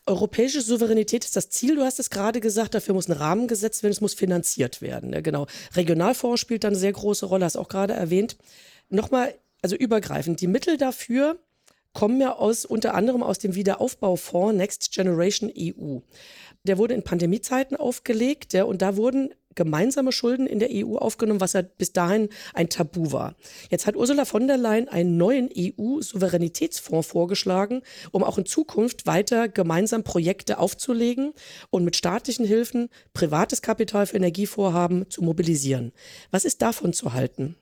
Europäische 0.06 0.62
Souveränität 0.62 1.24
ist 1.24 1.36
das 1.36 1.50
Ziel, 1.50 1.76
du 1.76 1.82
hast 1.82 2.00
es 2.00 2.10
gerade 2.10 2.40
gesagt, 2.40 2.74
dafür 2.74 2.94
muss 2.94 3.08
ein 3.08 3.12
Rahmen 3.12 3.48
gesetzt 3.48 3.82
werden, 3.82 3.92
es 3.92 4.00
muss 4.00 4.14
finanziert 4.14 4.49
werden. 4.82 5.10
Ne? 5.10 5.22
Genau. 5.22 5.46
Regionalfonds 5.74 6.40
spielt 6.40 6.64
da 6.64 6.68
eine 6.68 6.76
sehr 6.76 6.92
große 6.92 7.26
Rolle, 7.26 7.44
hast 7.44 7.56
auch 7.56 7.68
gerade 7.68 7.94
erwähnt. 7.94 8.36
Nochmal, 8.88 9.34
also 9.62 9.76
übergreifend, 9.76 10.40
die 10.40 10.46
Mittel 10.46 10.76
dafür 10.76 11.38
kommen 11.92 12.20
ja 12.20 12.36
aus, 12.36 12.64
unter 12.64 12.94
anderem 12.94 13.22
aus 13.22 13.38
dem 13.38 13.54
Wiederaufbaufonds 13.54 14.56
Next 14.56 14.92
Generation 14.92 15.50
EU. 15.56 15.98
Der 16.64 16.78
wurde 16.78 16.94
in 16.94 17.02
Pandemiezeiten 17.02 17.76
aufgelegt 17.76 18.52
ja, 18.52 18.64
und 18.64 18.82
da 18.82 18.96
wurden 18.96 19.34
gemeinsame 19.60 20.10
Schulden 20.10 20.46
in 20.46 20.58
der 20.58 20.70
EU 20.72 20.96
aufgenommen, 20.96 21.42
was 21.42 21.52
ja 21.52 21.60
bis 21.60 21.92
dahin 21.92 22.30
ein 22.54 22.70
Tabu 22.70 23.12
war. 23.12 23.34
Jetzt 23.68 23.86
hat 23.86 23.94
Ursula 23.94 24.24
von 24.24 24.46
der 24.46 24.56
Leyen 24.56 24.88
einen 24.88 25.18
neuen 25.18 25.50
EU-Souveränitätsfonds 25.54 27.06
vorgeschlagen, 27.06 27.82
um 28.10 28.24
auch 28.24 28.38
in 28.38 28.46
Zukunft 28.46 29.04
weiter 29.04 29.50
gemeinsam 29.50 30.02
Projekte 30.02 30.58
aufzulegen 30.58 31.34
und 31.68 31.84
mit 31.84 31.94
staatlichen 31.94 32.46
Hilfen 32.46 32.88
privates 33.12 33.60
Kapital 33.60 34.06
für 34.06 34.16
Energievorhaben 34.16 35.10
zu 35.10 35.22
mobilisieren. 35.22 35.92
Was 36.30 36.46
ist 36.46 36.62
davon 36.62 36.94
zu 36.94 37.12
halten? 37.12 37.56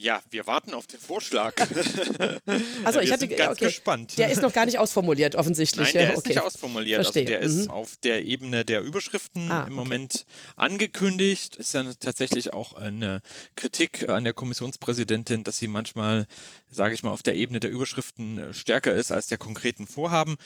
Ja, 0.00 0.22
wir 0.30 0.46
warten 0.46 0.74
auf 0.74 0.86
den 0.86 1.00
Vorschlag. 1.00 1.54
Also 2.84 3.00
ich 3.00 3.12
hatte 3.12 3.28
ganz 3.28 3.56
okay. 3.56 3.66
gespannt. 3.66 4.16
Der 4.16 4.30
ist 4.30 4.40
noch 4.40 4.52
gar 4.52 4.64
nicht 4.64 4.78
ausformuliert, 4.78 5.34
offensichtlich. 5.34 5.88
Nein, 5.88 5.92
der 5.92 6.02
ja, 6.04 6.08
ist 6.10 6.18
okay. 6.18 6.28
nicht 6.30 6.40
ausformuliert. 6.40 7.02
Verstehe. 7.02 7.22
Also 7.22 7.32
der 7.32 7.40
ist 7.40 7.64
Mhm. 7.66 7.70
auf 7.70 7.96
der 8.02 8.24
Ebene 8.24 8.64
der 8.64 8.80
Überschriften 8.82 9.50
Ah, 9.50 9.62
im 9.62 9.66
okay. 9.66 9.74
Moment 9.74 10.26
angekündigt. 10.56 11.56
Ist 11.56 11.74
dann 11.74 11.94
tatsächlich 12.00 12.52
auch 12.52 12.72
eine 12.74 13.20
Kritik 13.56 14.08
an 14.08 14.24
der 14.24 14.32
Kommissionspräsidentin, 14.32 15.44
dass 15.44 15.58
sie 15.58 15.68
manchmal, 15.68 16.26
sage 16.70 16.94
ich 16.94 17.02
mal, 17.02 17.10
auf 17.10 17.22
der 17.22 17.34
Ebene 17.34 17.60
der 17.60 17.70
Überschriften 17.70 18.38
äh, 18.38 18.54
stärker 18.54 18.94
ist 18.94 19.12
als 19.12 19.26
der 19.26 19.38
konkreten 19.38 19.86
Vorhaben. 19.86 20.36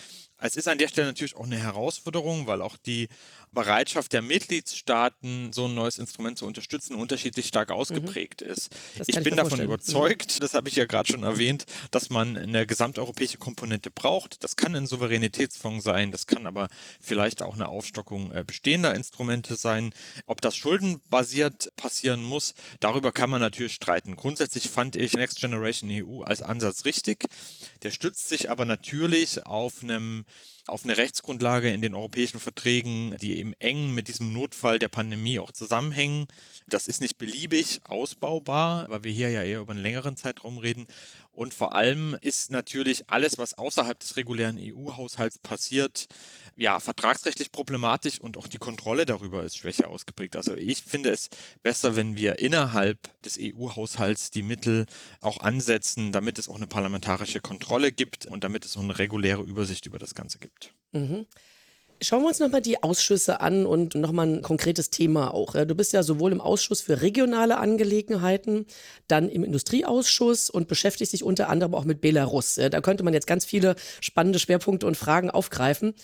Es 0.45 0.57
ist 0.57 0.67
an 0.67 0.79
der 0.79 0.89
Stelle 0.89 1.07
natürlich 1.07 1.37
auch 1.37 1.45
eine 1.45 1.59
Herausforderung, 1.59 2.49
weil 2.49 2.63
auch 2.63 2.77
die 2.77 3.09
Bereitschaft 3.53 4.13
der 4.13 4.23
Mitgliedstaaten, 4.23 5.53
so 5.53 5.67
ein 5.67 5.75
neues 5.75 5.99
Instrument 5.99 6.39
zu 6.39 6.47
unterstützen, 6.47 6.97
unterschiedlich 6.97 7.47
stark 7.47 7.71
ausgeprägt 7.71 8.43
ist. 8.43 8.73
Mhm. 8.73 8.99
Das 8.99 9.09
Ich 9.09 9.15
bin 9.23 9.37
davon 9.37 9.51
vorstellen. 9.51 9.69
Mhm. 9.69 9.75
überzeugt, 9.75 10.43
das 10.43 10.55
habe 10.55 10.69
ich 10.69 10.77
ja 10.77 10.87
gerade 10.87 11.13
schon 11.13 11.23
erwähnt, 11.23 11.67
dass 11.91 12.11
man 12.11 12.37
eine 12.37 12.67
gesamteuropäische 12.67 13.39
Komponente 13.39 13.91
braucht. 13.91 14.43
Das 14.43 14.57
kann 14.57 14.75
ein 14.75 14.87
Souveränitätsfonds 14.87 15.85
sein, 15.85 16.11
das 16.11 16.27
kann 16.27 16.47
aber 16.47 16.69
vielleicht 17.01 17.43
auch 17.43 17.55
eine 17.55 17.69
Aufstockung 17.69 18.33
äh, 18.33 18.43
bestehender 18.45 18.95
Instrumente 18.95 19.55
sein. 19.55 19.95
Ob 20.27 20.41
das 20.41 20.57
schuldenbasiert 20.57 21.73
passieren 21.77 22.25
muss, 22.25 22.55
darüber 22.81 23.13
kann 23.13 23.31
man 23.31 23.41
natürlich 23.41 23.75
streiten. 23.75 24.17
Grundsätzlich 24.17 24.71
fand 24.71 24.97
ich 24.97 25.13
Next 25.13 25.41
Generation 25.41 25.91
EU 25.93 26.23
als 26.23 26.43
Ansatz 26.43 26.85
richtig. 26.85 27.27
Der 27.83 27.91
stützt 27.91 28.29
sich 28.29 28.51
aber 28.51 28.65
natürlich 28.65 29.47
auf 29.47 29.83
einem 29.83 30.25
auf 30.67 30.85
eine 30.85 30.97
Rechtsgrundlage 30.97 31.71
in 31.71 31.83
den 31.83 31.95
europäischen 31.95 32.39
Verträgen, 32.39 33.17
die 33.21 33.39
eben 33.39 33.53
eng 33.59 33.93
mit 33.95 34.09
diesem 34.09 34.33
Notfall 34.33 34.79
der 34.79 34.89
Pandemie 34.89 35.39
auch 35.39 35.51
zusammenhängen. 35.51 36.27
Das 36.69 36.87
ist 36.87 37.01
nicht 37.01 37.19
beliebig 37.19 37.81
ausbaubar, 37.85 38.89
weil 38.89 39.05
wir 39.05 39.13
hier 39.13 39.31
ja 39.31 39.43
eher 39.43 39.61
über 39.61 39.73
einen 39.73 39.83
längeren 39.83 40.17
Zeitraum 40.17 40.59
reden. 40.59 40.87
Und 41.33 41.55
vor 41.55 41.75
allem 41.75 42.17
ist 42.21 42.51
natürlich 42.51 43.09
alles, 43.09 43.39
was 43.39 43.55
außerhalb 43.55 43.99
des 43.99 44.17
regulären 44.17 44.59
EU-Haushalts 44.61 45.39
passiert, 45.39 46.07
ja, 46.57 46.79
vertragsrechtlich 46.79 47.51
problematisch 47.51 48.21
und 48.21 48.37
auch 48.37 48.47
die 48.47 48.59
Kontrolle 48.59 49.07
darüber 49.07 49.43
ist 49.43 49.57
schwächer 49.57 49.89
ausgeprägt. 49.89 50.37
Also 50.37 50.55
ich 50.55 50.83
finde 50.83 51.11
es 51.11 51.31
besser, 51.63 51.97
wenn 51.97 52.17
wir 52.17 52.39
innerhalb 52.39 52.99
des 53.23 53.39
EU-Haushalts 53.41 54.31
die 54.31 54.43
Mittel 54.43 54.85
auch 55.23 55.41
ansetzen, 55.41 56.13
damit 56.13 56.39
es 56.39 56.51
auch 56.51 56.57
eine 56.57 56.67
parlamentarische 56.67 57.41
Kontrolle 57.41 57.93
gibt 57.93 58.27
und 58.27 58.45
damit 58.45 58.67
es 58.67 58.77
auch 58.77 58.83
eine 58.83 58.99
reguläre 58.99 59.43
Übersicht 59.43 59.87
über 59.87 59.99
das 59.99 60.15
Ganze 60.15 60.39
gibt. 60.39 60.52
Mhm. 60.93 61.27
Schauen 62.05 62.23
wir 62.23 62.29
uns 62.29 62.41
nochmal 62.41 62.63
die 62.63 62.83
Ausschüsse 62.83 63.41
an 63.41 63.65
und 63.65 63.95
nochmal 63.95 64.27
ein 64.27 64.43
konkretes 64.43 64.91
Thema 64.91 65.33
auch. 65.33 65.53
Du 65.53 65.75
bist 65.77 65.93
ja 65.93 66.03
sowohl 66.03 66.33
im 66.33 66.41
Ausschuss 66.41 66.81
für 66.81 67.01
regionale 67.01 67.59
Angelegenheiten, 67.59 68.67
dann 69.07 69.29
im 69.29 69.45
Industrieausschuss 69.45 70.51
und 70.51 70.67
beschäftigst 70.67 71.13
dich 71.13 71.23
unter 71.23 71.49
anderem 71.49 71.77
auch 71.77 71.85
mit 71.85 72.01
Belarus. 72.01 72.57
Da 72.57 72.81
könnte 72.81 73.05
man 73.05 73.15
jetzt 73.15 73.29
ganz 73.29 73.45
viele 73.45 73.77
spannende 74.01 74.41
Schwerpunkte 74.41 74.89
und 74.89 74.97
Fragen 74.97 75.31
aufgreifen. 75.31 75.95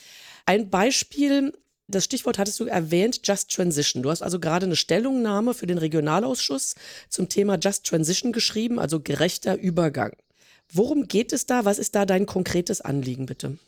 Ein 0.47 0.71
Beispiel, 0.71 1.53
das 1.89 2.05
Stichwort 2.05 2.39
hattest 2.39 2.61
du 2.61 2.67
erwähnt, 2.67 3.23
Just 3.25 3.51
Transition. 3.51 4.05
Du 4.05 4.11
hast 4.11 4.23
also 4.23 4.39
gerade 4.39 4.67
eine 4.67 4.77
Stellungnahme 4.77 5.53
für 5.53 5.67
den 5.67 5.79
Regionalausschuss 5.79 6.77
zum 7.09 7.29
Thema 7.29 7.59
Just 7.61 7.85
Transition 7.87 8.31
geschrieben, 8.31 8.79
also 8.79 9.01
gerechter 9.01 9.57
Übergang. 9.57 10.13
Worum 10.71 11.09
geht 11.09 11.33
es 11.33 11.47
da? 11.47 11.65
Was 11.65 11.81
ist 11.81 11.97
da 11.97 12.07
dein 12.07 12.27
konkretes 12.27 12.81
Anliegen, 12.81 13.27
bitte? 13.27 13.59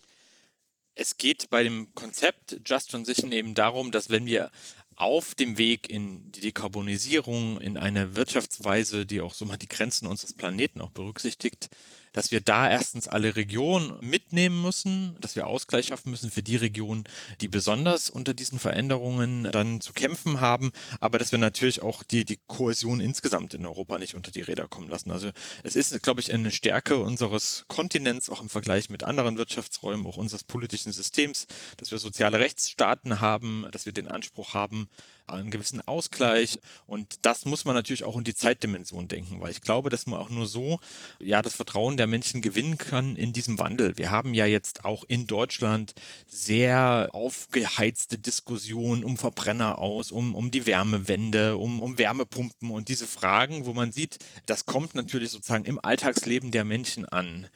Es 0.94 1.16
geht 1.16 1.50
bei 1.50 1.62
dem 1.62 1.94
Konzept 1.94 2.60
Just 2.64 2.90
Transition 2.90 3.32
eben 3.32 3.54
darum, 3.54 3.90
dass 3.90 4.10
wenn 4.10 4.26
wir 4.26 4.50
auf 4.96 5.34
dem 5.34 5.56
Weg 5.56 5.88
in 5.88 6.30
die 6.32 6.40
Dekarbonisierung, 6.40 7.58
in 7.60 7.78
eine 7.78 8.16
Wirtschaftsweise, 8.16 9.06
die 9.06 9.22
auch 9.22 9.32
so 9.32 9.46
mal 9.46 9.56
die 9.56 9.68
Grenzen 9.68 10.06
unseres 10.06 10.34
Planeten 10.34 10.82
auch 10.82 10.90
berücksichtigt, 10.90 11.70
dass 12.12 12.30
wir 12.30 12.40
da 12.40 12.68
erstens 12.68 13.08
alle 13.08 13.36
Regionen 13.36 13.96
mitnehmen 14.00 14.62
müssen, 14.62 15.16
dass 15.20 15.36
wir 15.36 15.46
Ausgleich 15.46 15.86
schaffen 15.86 16.10
müssen 16.10 16.30
für 16.30 16.42
die 16.42 16.56
Regionen, 16.56 17.04
die 17.40 17.48
besonders 17.48 18.10
unter 18.10 18.34
diesen 18.34 18.58
Veränderungen 18.58 19.44
dann 19.52 19.80
zu 19.80 19.92
kämpfen 19.92 20.40
haben, 20.40 20.72
aber 21.00 21.18
dass 21.18 21.32
wir 21.32 21.38
natürlich 21.38 21.82
auch 21.82 22.02
die, 22.02 22.24
die 22.24 22.38
Kohäsion 22.46 23.00
insgesamt 23.00 23.54
in 23.54 23.66
Europa 23.66 23.98
nicht 23.98 24.14
unter 24.14 24.30
die 24.30 24.42
Räder 24.42 24.68
kommen 24.68 24.88
lassen. 24.88 25.10
Also 25.10 25.30
es 25.62 25.76
ist, 25.76 26.02
glaube 26.02 26.20
ich, 26.20 26.32
eine 26.32 26.50
Stärke 26.50 26.98
unseres 26.98 27.64
Kontinents, 27.68 28.30
auch 28.30 28.42
im 28.42 28.48
Vergleich 28.48 28.90
mit 28.90 29.04
anderen 29.04 29.38
Wirtschaftsräumen, 29.38 30.06
auch 30.06 30.16
unseres 30.16 30.44
politischen 30.44 30.92
Systems, 30.92 31.46
dass 31.76 31.90
wir 31.90 31.98
soziale 31.98 32.38
Rechtsstaaten 32.38 33.20
haben, 33.20 33.66
dass 33.72 33.86
wir 33.86 33.92
den 33.92 34.08
Anspruch 34.08 34.54
haben, 34.54 34.88
einen 35.32 35.50
gewissen 35.50 35.80
Ausgleich. 35.86 36.58
Und 36.86 37.18
das 37.22 37.44
muss 37.44 37.64
man 37.64 37.74
natürlich 37.74 38.04
auch 38.04 38.16
in 38.16 38.24
die 38.24 38.34
Zeitdimension 38.34 39.08
denken, 39.08 39.40
weil 39.40 39.50
ich 39.50 39.62
glaube, 39.62 39.90
dass 39.90 40.06
man 40.06 40.20
auch 40.20 40.30
nur 40.30 40.46
so 40.46 40.80
ja 41.18 41.42
das 41.42 41.54
Vertrauen 41.54 41.96
der 41.96 42.06
Menschen 42.06 42.40
gewinnen 42.42 42.78
kann 42.78 43.16
in 43.16 43.32
diesem 43.32 43.58
Wandel. 43.58 43.96
Wir 43.96 44.10
haben 44.10 44.34
ja 44.34 44.46
jetzt 44.46 44.84
auch 44.84 45.04
in 45.08 45.26
Deutschland 45.26 45.94
sehr 46.26 47.08
aufgeheizte 47.12 48.18
Diskussionen 48.18 49.04
um 49.04 49.16
Verbrenner 49.16 49.78
aus, 49.78 50.12
um, 50.12 50.34
um 50.34 50.50
die 50.50 50.66
Wärmewende, 50.66 51.56
um, 51.56 51.80
um 51.80 51.98
Wärmepumpen 51.98 52.70
und 52.70 52.88
diese 52.88 53.06
Fragen, 53.06 53.66
wo 53.66 53.72
man 53.72 53.92
sieht, 53.92 54.18
das 54.46 54.66
kommt 54.66 54.94
natürlich 54.94 55.30
sozusagen 55.30 55.64
im 55.64 55.78
Alltagsleben 55.82 56.50
der 56.50 56.64
Menschen 56.64 57.04
an. 57.04 57.48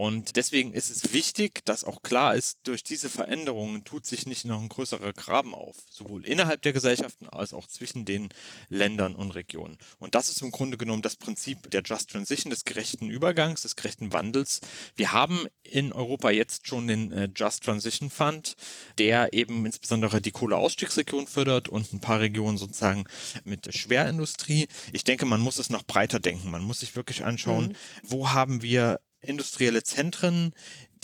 Und 0.00 0.36
deswegen 0.36 0.72
ist 0.72 0.88
es 0.88 1.12
wichtig, 1.12 1.62
dass 1.66 1.84
auch 1.84 2.00
klar 2.00 2.34
ist, 2.34 2.60
durch 2.62 2.82
diese 2.82 3.10
Veränderungen 3.10 3.84
tut 3.84 4.06
sich 4.06 4.24
nicht 4.24 4.46
noch 4.46 4.58
ein 4.58 4.70
größerer 4.70 5.12
Graben 5.12 5.54
auf, 5.54 5.76
sowohl 5.90 6.24
innerhalb 6.24 6.62
der 6.62 6.72
Gesellschaften 6.72 7.28
als 7.28 7.52
auch 7.52 7.66
zwischen 7.66 8.06
den 8.06 8.30
Ländern 8.70 9.14
und 9.14 9.32
Regionen. 9.32 9.76
Und 9.98 10.14
das 10.14 10.30
ist 10.30 10.40
im 10.40 10.52
Grunde 10.52 10.78
genommen 10.78 11.02
das 11.02 11.16
Prinzip 11.16 11.70
der 11.70 11.82
Just 11.82 12.08
Transition, 12.08 12.48
des 12.48 12.64
gerechten 12.64 13.10
Übergangs, 13.10 13.60
des 13.60 13.76
gerechten 13.76 14.10
Wandels. 14.10 14.62
Wir 14.96 15.12
haben 15.12 15.46
in 15.64 15.92
Europa 15.92 16.30
jetzt 16.30 16.66
schon 16.66 16.86
den 16.86 17.12
äh, 17.12 17.28
Just 17.36 17.64
Transition 17.64 18.08
Fund, 18.08 18.54
der 18.96 19.34
eben 19.34 19.66
insbesondere 19.66 20.22
die 20.22 20.30
Kohleausstiegsregion 20.30 21.26
fördert 21.26 21.68
und 21.68 21.92
ein 21.92 22.00
paar 22.00 22.20
Regionen 22.20 22.56
sozusagen 22.56 23.04
mit 23.44 23.66
der 23.66 23.72
Schwerindustrie. 23.72 24.66
Ich 24.94 25.04
denke, 25.04 25.26
man 25.26 25.42
muss 25.42 25.58
es 25.58 25.68
noch 25.68 25.82
breiter 25.82 26.20
denken. 26.20 26.50
Man 26.50 26.64
muss 26.64 26.80
sich 26.80 26.96
wirklich 26.96 27.22
anschauen, 27.22 27.66
Mhm. 27.66 27.76
wo 28.04 28.30
haben 28.30 28.62
wir 28.62 28.98
industrielle 29.22 29.82
Zentren, 29.82 30.52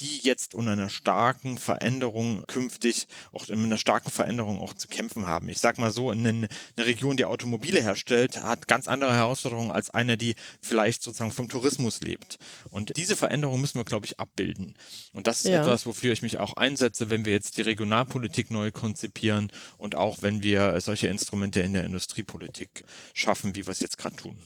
die 0.00 0.18
jetzt 0.18 0.54
unter 0.54 0.72
einer 0.72 0.90
starken 0.90 1.56
Veränderung 1.58 2.44
künftig, 2.46 3.06
auch 3.32 3.48
mit 3.48 3.58
einer 3.58 3.78
starken 3.78 4.10
Veränderung 4.10 4.60
auch 4.60 4.74
zu 4.74 4.88
kämpfen 4.88 5.26
haben. 5.26 5.48
Ich 5.48 5.58
sag 5.58 5.78
mal 5.78 5.90
so, 5.90 6.10
eine, 6.10 6.28
eine 6.28 6.48
Region, 6.86 7.16
die 7.16 7.24
Automobile 7.24 7.82
herstellt, 7.82 8.42
hat 8.42 8.68
ganz 8.68 8.88
andere 8.88 9.14
Herausforderungen 9.14 9.70
als 9.70 9.90
eine, 9.90 10.18
die 10.18 10.34
vielleicht 10.60 11.02
sozusagen 11.02 11.32
vom 11.32 11.48
Tourismus 11.48 12.00
lebt. 12.02 12.38
Und 12.70 12.96
diese 12.96 13.16
Veränderung 13.16 13.60
müssen 13.60 13.78
wir, 13.78 13.84
glaube 13.84 14.06
ich, 14.06 14.20
abbilden. 14.20 14.74
Und 15.12 15.26
das 15.26 15.40
ist 15.40 15.50
Ja. 15.50 15.62
etwas, 15.62 15.86
wofür 15.86 16.12
ich 16.12 16.22
mich 16.22 16.38
auch 16.38 16.54
einsetze, 16.58 17.08
wenn 17.08 17.24
wir 17.24 17.32
jetzt 17.32 17.56
die 17.56 17.62
Regionalpolitik 17.62 18.50
neu 18.50 18.70
konzipieren 18.72 19.50
und 19.78 19.94
auch 19.94 20.20
wenn 20.20 20.42
wir 20.42 20.78
solche 20.82 21.08
Instrumente 21.08 21.60
in 21.60 21.72
der 21.72 21.84
Industriepolitik 21.84 22.84
schaffen, 23.14 23.54
wie 23.54 23.66
wir 23.66 23.72
es 23.72 23.80
jetzt 23.80 23.96
gerade 23.96 24.16
tun. 24.16 24.36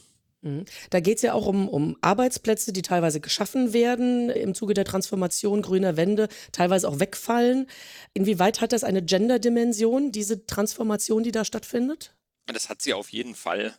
Mhm. 0.42 0.64
Da 0.90 1.00
geht 1.00 1.16
es 1.16 1.22
ja 1.22 1.34
auch 1.34 1.46
um, 1.46 1.68
um 1.68 1.96
Arbeitsplätze, 2.00 2.72
die 2.72 2.82
teilweise 2.82 3.20
geschaffen 3.20 3.72
werden 3.72 4.30
im 4.30 4.54
Zuge 4.54 4.74
der 4.74 4.84
Transformation 4.84 5.62
grüner 5.62 5.96
Wende, 5.96 6.28
teilweise 6.52 6.88
auch 6.88 7.00
wegfallen. 7.00 7.66
Inwieweit 8.14 8.60
hat 8.60 8.72
das 8.72 8.84
eine 8.84 9.02
Gender-Dimension, 9.02 10.12
diese 10.12 10.46
Transformation, 10.46 11.22
die 11.22 11.32
da 11.32 11.44
stattfindet? 11.44 12.14
Das 12.46 12.68
hat 12.68 12.82
sie 12.82 12.94
auf 12.94 13.10
jeden 13.10 13.34
Fall. 13.34 13.74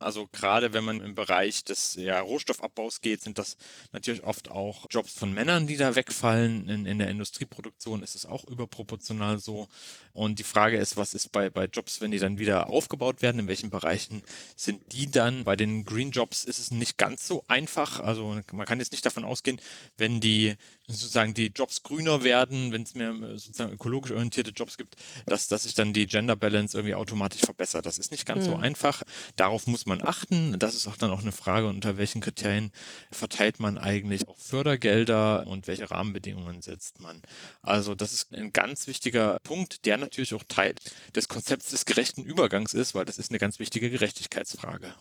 Also 0.00 0.28
gerade 0.32 0.72
wenn 0.72 0.82
man 0.84 1.00
im 1.00 1.14
Bereich 1.14 1.62
des 1.64 1.94
ja, 1.94 2.20
Rohstoffabbaus 2.20 3.02
geht, 3.02 3.22
sind 3.22 3.38
das 3.38 3.56
natürlich 3.92 4.24
oft 4.24 4.50
auch 4.50 4.86
Jobs 4.90 5.12
von 5.12 5.32
Männern, 5.32 5.66
die 5.66 5.76
da 5.76 5.94
wegfallen. 5.94 6.68
In, 6.68 6.86
in 6.86 6.98
der 6.98 7.08
Industrieproduktion 7.08 8.02
ist 8.02 8.14
es 8.14 8.24
auch 8.26 8.44
überproportional 8.44 9.38
so. 9.38 9.68
Und 10.12 10.38
die 10.38 10.44
Frage 10.44 10.78
ist, 10.78 10.96
was 10.96 11.12
ist 11.14 11.30
bei, 11.32 11.50
bei 11.50 11.66
Jobs, 11.66 12.00
wenn 12.00 12.10
die 12.10 12.18
dann 12.18 12.38
wieder 12.38 12.68
aufgebaut 12.70 13.20
werden? 13.22 13.40
In 13.40 13.48
welchen 13.48 13.70
Bereichen 13.70 14.22
sind 14.56 14.80
die 14.92 15.10
dann? 15.10 15.44
Bei 15.44 15.54
den 15.54 15.84
Green 15.84 16.10
Jobs 16.10 16.44
ist 16.44 16.58
es 16.58 16.70
nicht 16.70 16.96
ganz 16.96 17.26
so 17.26 17.44
einfach. 17.48 18.00
Also 18.00 18.40
man 18.52 18.66
kann 18.66 18.78
jetzt 18.80 18.92
nicht 18.92 19.04
davon 19.04 19.24
ausgehen, 19.24 19.60
wenn 19.98 20.20
die 20.20 20.56
sozusagen 20.86 21.34
die 21.34 21.46
Jobs 21.54 21.82
grüner 21.82 22.24
werden, 22.24 22.72
wenn 22.72 22.82
es 22.82 22.94
mehr 22.94 23.10
äh, 23.10 23.38
sozusagen 23.38 23.72
ökologisch 23.72 24.10
orientierte 24.12 24.50
Jobs 24.50 24.76
gibt, 24.76 24.96
dass, 25.26 25.48
dass 25.48 25.62
sich 25.64 25.74
dann 25.74 25.92
die 25.92 26.06
Gender 26.06 26.36
Balance 26.36 26.76
irgendwie 26.76 26.94
automatisch 26.94 27.42
verbessert. 27.42 27.86
Das 27.86 27.98
ist 27.98 28.10
nicht 28.10 28.26
ganz 28.26 28.46
so 28.46 28.56
Mhm. 28.56 28.62
einfach. 28.62 29.02
Darauf 29.36 29.66
muss 29.66 29.86
man 29.86 29.89
achten? 29.98 30.58
Das 30.58 30.74
ist 30.74 30.86
auch 30.86 30.96
dann 30.96 31.10
auch 31.10 31.22
eine 31.22 31.32
Frage, 31.32 31.66
unter 31.66 31.98
welchen 31.98 32.20
Kriterien 32.20 32.70
verteilt 33.10 33.60
man 33.60 33.78
eigentlich 33.78 34.28
auch 34.28 34.38
Fördergelder 34.38 35.46
und 35.46 35.66
welche 35.66 35.90
Rahmenbedingungen 35.90 36.62
setzt 36.62 37.00
man. 37.00 37.20
Also 37.62 37.94
das 37.94 38.12
ist 38.12 38.32
ein 38.32 38.52
ganz 38.52 38.86
wichtiger 38.86 39.38
Punkt, 39.42 39.84
der 39.86 39.96
natürlich 39.96 40.34
auch 40.34 40.44
Teil 40.44 40.74
des 41.14 41.28
Konzepts 41.28 41.70
des 41.70 41.84
gerechten 41.84 42.22
Übergangs 42.22 42.74
ist, 42.74 42.94
weil 42.94 43.04
das 43.04 43.18
ist 43.18 43.30
eine 43.30 43.38
ganz 43.38 43.58
wichtige 43.58 43.90
Gerechtigkeitsfrage. 43.90 44.94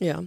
Ja. 0.00 0.24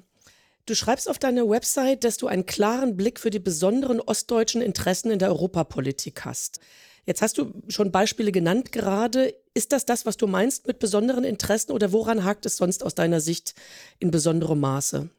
Du 0.65 0.75
schreibst 0.75 1.09
auf 1.09 1.17
deiner 1.17 1.49
Website, 1.49 2.03
dass 2.03 2.17
du 2.17 2.27
einen 2.27 2.45
klaren 2.45 2.95
Blick 2.95 3.19
für 3.19 3.31
die 3.31 3.39
besonderen 3.39 3.99
ostdeutschen 3.99 4.61
Interessen 4.61 5.09
in 5.09 5.19
der 5.19 5.29
Europapolitik 5.29 6.23
hast. 6.25 6.59
Jetzt 7.05 7.21
hast 7.21 7.37
du 7.37 7.53
schon 7.67 7.91
Beispiele 7.91 8.31
genannt 8.31 8.71
gerade. 8.71 9.35
Ist 9.53 9.71
das 9.71 9.85
das, 9.85 10.05
was 10.05 10.17
du 10.17 10.27
meinst 10.27 10.67
mit 10.67 10.79
besonderen 10.79 11.23
Interessen 11.23 11.71
oder 11.71 11.91
woran 11.91 12.23
hakt 12.23 12.45
es 12.45 12.57
sonst 12.57 12.83
aus 12.83 12.95
deiner 12.95 13.21
Sicht 13.21 13.55
in 13.99 14.11
besonderem 14.11 14.59
Maße? 14.59 15.09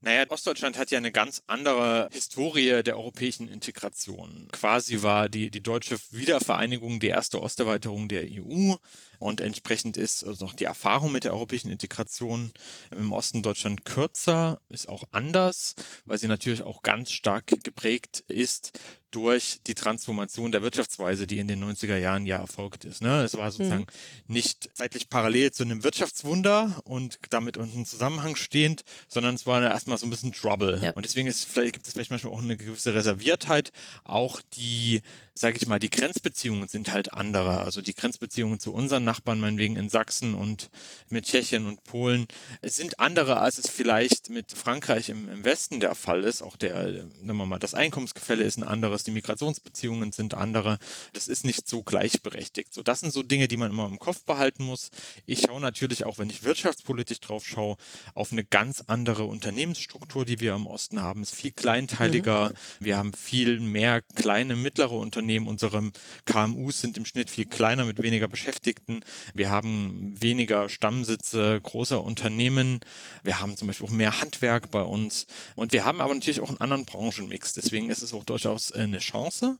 Naja, 0.00 0.24
Ostdeutschland 0.28 0.78
hat 0.78 0.92
ja 0.92 0.98
eine 0.98 1.10
ganz 1.10 1.42
andere 1.48 2.08
Historie 2.12 2.82
der 2.84 2.96
europäischen 2.96 3.48
Integration. 3.48 4.46
Quasi 4.52 5.02
war 5.02 5.28
die, 5.28 5.50
die 5.50 5.62
deutsche 5.62 5.98
Wiedervereinigung 6.10 7.00
die 7.00 7.08
erste 7.08 7.40
Osterweiterung 7.40 8.08
der 8.08 8.22
EU 8.24 8.74
und 9.18 9.40
entsprechend 9.40 9.96
ist 9.96 10.24
also 10.24 10.46
auch 10.46 10.54
die 10.54 10.64
Erfahrung 10.64 11.12
mit 11.12 11.24
der 11.24 11.32
europäischen 11.32 11.70
Integration 11.70 12.52
im 12.90 13.12
Osten 13.12 13.42
Deutschland 13.42 13.84
kürzer, 13.84 14.60
ist 14.68 14.88
auch 14.88 15.04
anders, 15.10 15.74
weil 16.04 16.18
sie 16.18 16.28
natürlich 16.28 16.62
auch 16.62 16.82
ganz 16.82 17.10
stark 17.10 17.46
geprägt 17.62 18.24
ist 18.28 18.78
durch 19.10 19.60
die 19.66 19.74
Transformation 19.74 20.52
der 20.52 20.62
Wirtschaftsweise, 20.62 21.26
die 21.26 21.38
in 21.38 21.48
den 21.48 21.64
90er 21.64 21.96
Jahren 21.96 22.26
ja 22.26 22.36
erfolgt 22.36 22.84
ist. 22.84 23.00
Ne? 23.00 23.22
Es 23.22 23.36
war 23.36 23.50
sozusagen 23.50 23.86
mhm. 24.26 24.34
nicht 24.34 24.68
zeitlich 24.74 25.08
parallel 25.08 25.50
zu 25.50 25.62
einem 25.62 25.82
Wirtschaftswunder 25.82 26.80
und 26.84 27.18
damit 27.30 27.56
unten 27.56 27.86
Zusammenhang 27.86 28.36
stehend, 28.36 28.82
sondern 29.08 29.34
es 29.34 29.46
war 29.46 29.62
erstmal 29.62 29.96
so 29.96 30.06
ein 30.06 30.10
bisschen 30.10 30.32
Trouble. 30.32 30.78
Ja. 30.82 30.90
Und 30.90 31.04
deswegen 31.06 31.26
ist 31.26 31.44
vielleicht, 31.44 31.72
gibt 31.74 31.86
es 31.86 31.94
vielleicht 31.94 32.10
manchmal 32.10 32.34
auch 32.34 32.42
eine 32.42 32.56
gewisse 32.56 32.94
Reserviertheit. 32.94 33.72
Auch 34.04 34.42
die, 34.54 35.00
sage 35.38 35.56
ich 35.60 35.68
mal, 35.68 35.78
die 35.78 35.90
Grenzbeziehungen 35.90 36.68
sind 36.68 36.92
halt 36.92 37.12
andere. 37.12 37.60
Also 37.60 37.80
die 37.80 37.94
Grenzbeziehungen 37.94 38.58
zu 38.58 38.72
unseren 38.72 39.04
Nachbarn, 39.04 39.38
meinetwegen 39.38 39.76
in 39.76 39.88
Sachsen 39.88 40.34
und 40.34 40.68
mit 41.10 41.26
Tschechien 41.26 41.66
und 41.66 41.84
Polen, 41.84 42.26
sind 42.62 42.98
andere, 42.98 43.38
als 43.38 43.58
es 43.58 43.70
vielleicht 43.70 44.30
mit 44.30 44.52
Frankreich 44.52 45.08
im, 45.08 45.28
im 45.28 45.44
Westen 45.44 45.78
der 45.78 45.94
Fall 45.94 46.24
ist. 46.24 46.42
Auch 46.42 46.56
der, 46.56 46.92
sagen 46.92 47.12
wir 47.22 47.46
mal, 47.46 47.58
das 47.58 47.74
Einkommensgefälle 47.74 48.42
ist 48.42 48.56
ein 48.56 48.64
anderes, 48.64 49.04
die 49.04 49.12
Migrationsbeziehungen 49.12 50.10
sind 50.10 50.34
andere. 50.34 50.78
Das 51.12 51.28
ist 51.28 51.44
nicht 51.44 51.68
so 51.68 51.82
gleichberechtigt. 51.82 52.74
So, 52.74 52.82
das 52.82 53.00
sind 53.00 53.12
so 53.12 53.22
Dinge, 53.22 53.46
die 53.46 53.56
man 53.56 53.70
immer 53.70 53.86
im 53.86 54.00
Kopf 54.00 54.24
behalten 54.24 54.64
muss. 54.64 54.90
Ich 55.24 55.42
schaue 55.42 55.60
natürlich 55.60 56.04
auch, 56.04 56.18
wenn 56.18 56.30
ich 56.30 56.42
wirtschaftspolitisch 56.42 57.20
drauf 57.20 57.46
schaue, 57.46 57.76
auf 58.14 58.32
eine 58.32 58.44
ganz 58.44 58.82
andere 58.88 59.24
Unternehmensstruktur, 59.24 60.24
die 60.24 60.40
wir 60.40 60.54
im 60.54 60.66
Osten 60.66 61.00
haben. 61.00 61.22
Es 61.22 61.32
ist 61.32 61.38
viel 61.38 61.52
kleinteiliger. 61.52 62.50
Mhm. 62.50 62.84
Wir 62.84 62.96
haben 62.96 63.12
viel 63.12 63.60
mehr 63.60 64.02
kleine, 64.02 64.56
mittlere 64.56 64.92
Unternehmen. 64.92 65.27
Unsere 65.28 65.90
KMUs 66.24 66.80
sind 66.80 66.96
im 66.96 67.04
Schnitt 67.04 67.28
viel 67.28 67.44
kleiner 67.44 67.84
mit 67.84 68.02
weniger 68.02 68.28
Beschäftigten. 68.28 69.00
Wir 69.34 69.50
haben 69.50 70.14
weniger 70.18 70.68
Stammsitze 70.68 71.60
großer 71.62 72.02
Unternehmen. 72.02 72.80
Wir 73.22 73.40
haben 73.40 73.56
zum 73.56 73.68
Beispiel 73.68 73.86
auch 73.86 73.92
mehr 73.92 74.20
Handwerk 74.20 74.70
bei 74.70 74.82
uns. 74.82 75.26
Und 75.54 75.72
wir 75.72 75.84
haben 75.84 76.00
aber 76.00 76.14
natürlich 76.14 76.40
auch 76.40 76.48
einen 76.48 76.60
anderen 76.60 76.86
Branchenmix. 76.86 77.52
Deswegen 77.52 77.90
ist 77.90 78.02
es 78.02 78.14
auch 78.14 78.24
durchaus 78.24 78.72
eine 78.72 78.98
Chance, 78.98 79.58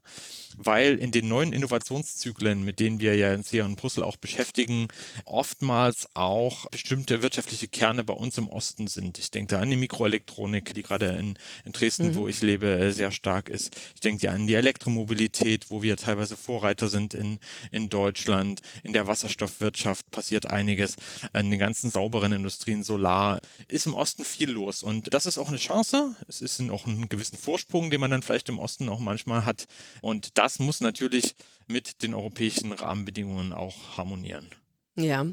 weil 0.56 0.96
in 0.96 1.10
den 1.10 1.28
neuen 1.28 1.52
Innovationszyklen, 1.52 2.64
mit 2.64 2.80
denen 2.80 3.00
wir 3.00 3.14
ja 3.16 3.36
hier 3.48 3.64
in 3.64 3.76
Brüssel 3.76 4.02
auch 4.02 4.16
beschäftigen, 4.16 4.88
oftmals 5.24 6.08
auch 6.14 6.66
bestimmte 6.70 7.22
wirtschaftliche 7.22 7.68
Kerne 7.68 8.04
bei 8.04 8.14
uns 8.14 8.38
im 8.38 8.48
Osten 8.48 8.86
sind. 8.86 9.18
Ich 9.18 9.30
denke 9.30 9.54
da 9.54 9.60
an 9.60 9.70
die 9.70 9.76
Mikroelektronik, 9.76 10.72
die 10.74 10.82
gerade 10.82 11.06
in, 11.18 11.38
in 11.64 11.72
Dresden, 11.72 12.08
mhm. 12.08 12.14
wo 12.14 12.28
ich 12.28 12.40
lebe, 12.42 12.92
sehr 12.92 13.10
stark 13.10 13.48
ist. 13.48 13.76
Ich 13.94 14.00
denke 14.00 14.26
ja 14.26 14.32
an 14.32 14.46
die 14.46 14.54
Elektromobilität, 14.54 15.57
wo 15.70 15.82
wir 15.82 15.96
teilweise 15.96 16.36
Vorreiter 16.36 16.88
sind 16.88 17.14
in, 17.14 17.38
in 17.70 17.88
Deutschland, 17.88 18.62
in 18.82 18.92
der 18.92 19.06
Wasser 19.06 19.28
Wasserstoffwirtschaft 19.28 20.10
passiert 20.10 20.46
einiges, 20.46 20.96
in 21.34 21.50
den 21.50 21.58
ganzen 21.58 21.90
sauberen 21.90 22.32
Industrien, 22.32 22.82
Solar, 22.82 23.40
ist 23.66 23.86
im 23.86 23.94
Osten 23.94 24.24
viel 24.24 24.50
los. 24.50 24.82
Und 24.82 25.12
das 25.12 25.26
ist 25.26 25.38
auch 25.38 25.48
eine 25.48 25.58
Chance. 25.58 26.14
Es 26.28 26.40
ist 26.40 26.60
auch 26.70 26.86
ein 26.86 27.08
gewissen 27.08 27.36
Vorsprung, 27.36 27.90
den 27.90 28.00
man 28.00 28.10
dann 28.10 28.22
vielleicht 28.22 28.48
im 28.48 28.58
Osten 28.58 28.88
auch 28.88 29.00
manchmal 29.00 29.44
hat. 29.44 29.66
Und 30.00 30.38
das 30.38 30.58
muss 30.58 30.80
natürlich 30.80 31.34
mit 31.66 32.02
den 32.02 32.14
europäischen 32.14 32.72
Rahmenbedingungen 32.72 33.52
auch 33.52 33.96
harmonieren. 33.96 34.48
Ja. 34.96 35.26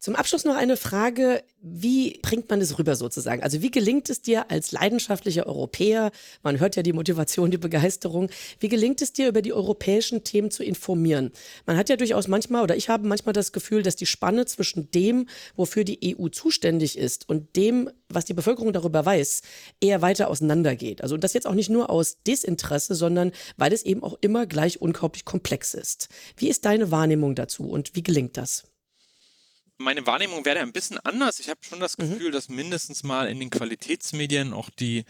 Zum 0.00 0.14
Abschluss 0.14 0.44
noch 0.44 0.54
eine 0.54 0.76
Frage, 0.76 1.42
wie 1.60 2.20
bringt 2.22 2.48
man 2.48 2.60
es 2.60 2.78
rüber 2.78 2.94
sozusagen? 2.94 3.42
Also 3.42 3.62
wie 3.62 3.70
gelingt 3.72 4.08
es 4.10 4.22
dir 4.22 4.48
als 4.48 4.70
leidenschaftlicher 4.70 5.44
Europäer, 5.48 6.12
man 6.44 6.60
hört 6.60 6.76
ja 6.76 6.84
die 6.84 6.92
Motivation, 6.92 7.50
die 7.50 7.58
Begeisterung, 7.58 8.30
wie 8.60 8.68
gelingt 8.68 9.02
es 9.02 9.12
dir, 9.12 9.26
über 9.26 9.42
die 9.42 9.52
europäischen 9.52 10.22
Themen 10.22 10.52
zu 10.52 10.62
informieren? 10.62 11.32
Man 11.66 11.76
hat 11.76 11.88
ja 11.88 11.96
durchaus 11.96 12.28
manchmal, 12.28 12.62
oder 12.62 12.76
ich 12.76 12.88
habe 12.88 13.08
manchmal 13.08 13.32
das 13.32 13.50
Gefühl, 13.50 13.82
dass 13.82 13.96
die 13.96 14.06
Spanne 14.06 14.46
zwischen 14.46 14.88
dem, 14.92 15.26
wofür 15.56 15.82
die 15.82 16.16
EU 16.16 16.28
zuständig 16.28 16.96
ist 16.96 17.28
und 17.28 17.56
dem, 17.56 17.90
was 18.08 18.24
die 18.24 18.34
Bevölkerung 18.34 18.72
darüber 18.72 19.04
weiß, 19.04 19.42
eher 19.80 20.00
weiter 20.00 20.28
auseinandergeht. 20.28 21.02
Also 21.02 21.16
das 21.16 21.32
jetzt 21.32 21.48
auch 21.48 21.54
nicht 21.54 21.70
nur 21.70 21.90
aus 21.90 22.18
Desinteresse, 22.22 22.94
sondern 22.94 23.32
weil 23.56 23.72
es 23.72 23.82
eben 23.82 24.04
auch 24.04 24.16
immer 24.20 24.46
gleich 24.46 24.80
unglaublich 24.80 25.24
komplex 25.24 25.74
ist. 25.74 26.08
Wie 26.36 26.48
ist 26.48 26.66
deine 26.66 26.92
Wahrnehmung 26.92 27.34
dazu 27.34 27.68
und 27.68 27.96
wie 27.96 28.04
gelingt 28.04 28.36
das? 28.36 28.67
Meine 29.78 30.06
Wahrnehmung 30.06 30.44
wäre 30.44 30.60
ein 30.60 30.72
bisschen 30.72 30.98
anders. 30.98 31.40
Ich 31.40 31.48
habe 31.48 31.60
schon 31.62 31.80
das 31.80 31.96
mhm. 31.96 32.10
Gefühl, 32.10 32.28
mhm. 32.28 32.32
dass 32.32 32.48
mindestens 32.48 33.02
mal 33.02 33.28
in 33.28 33.40
den 33.40 33.50
Qualitätsmedien 33.50 34.52
auch 34.52 34.70
die 34.70 35.04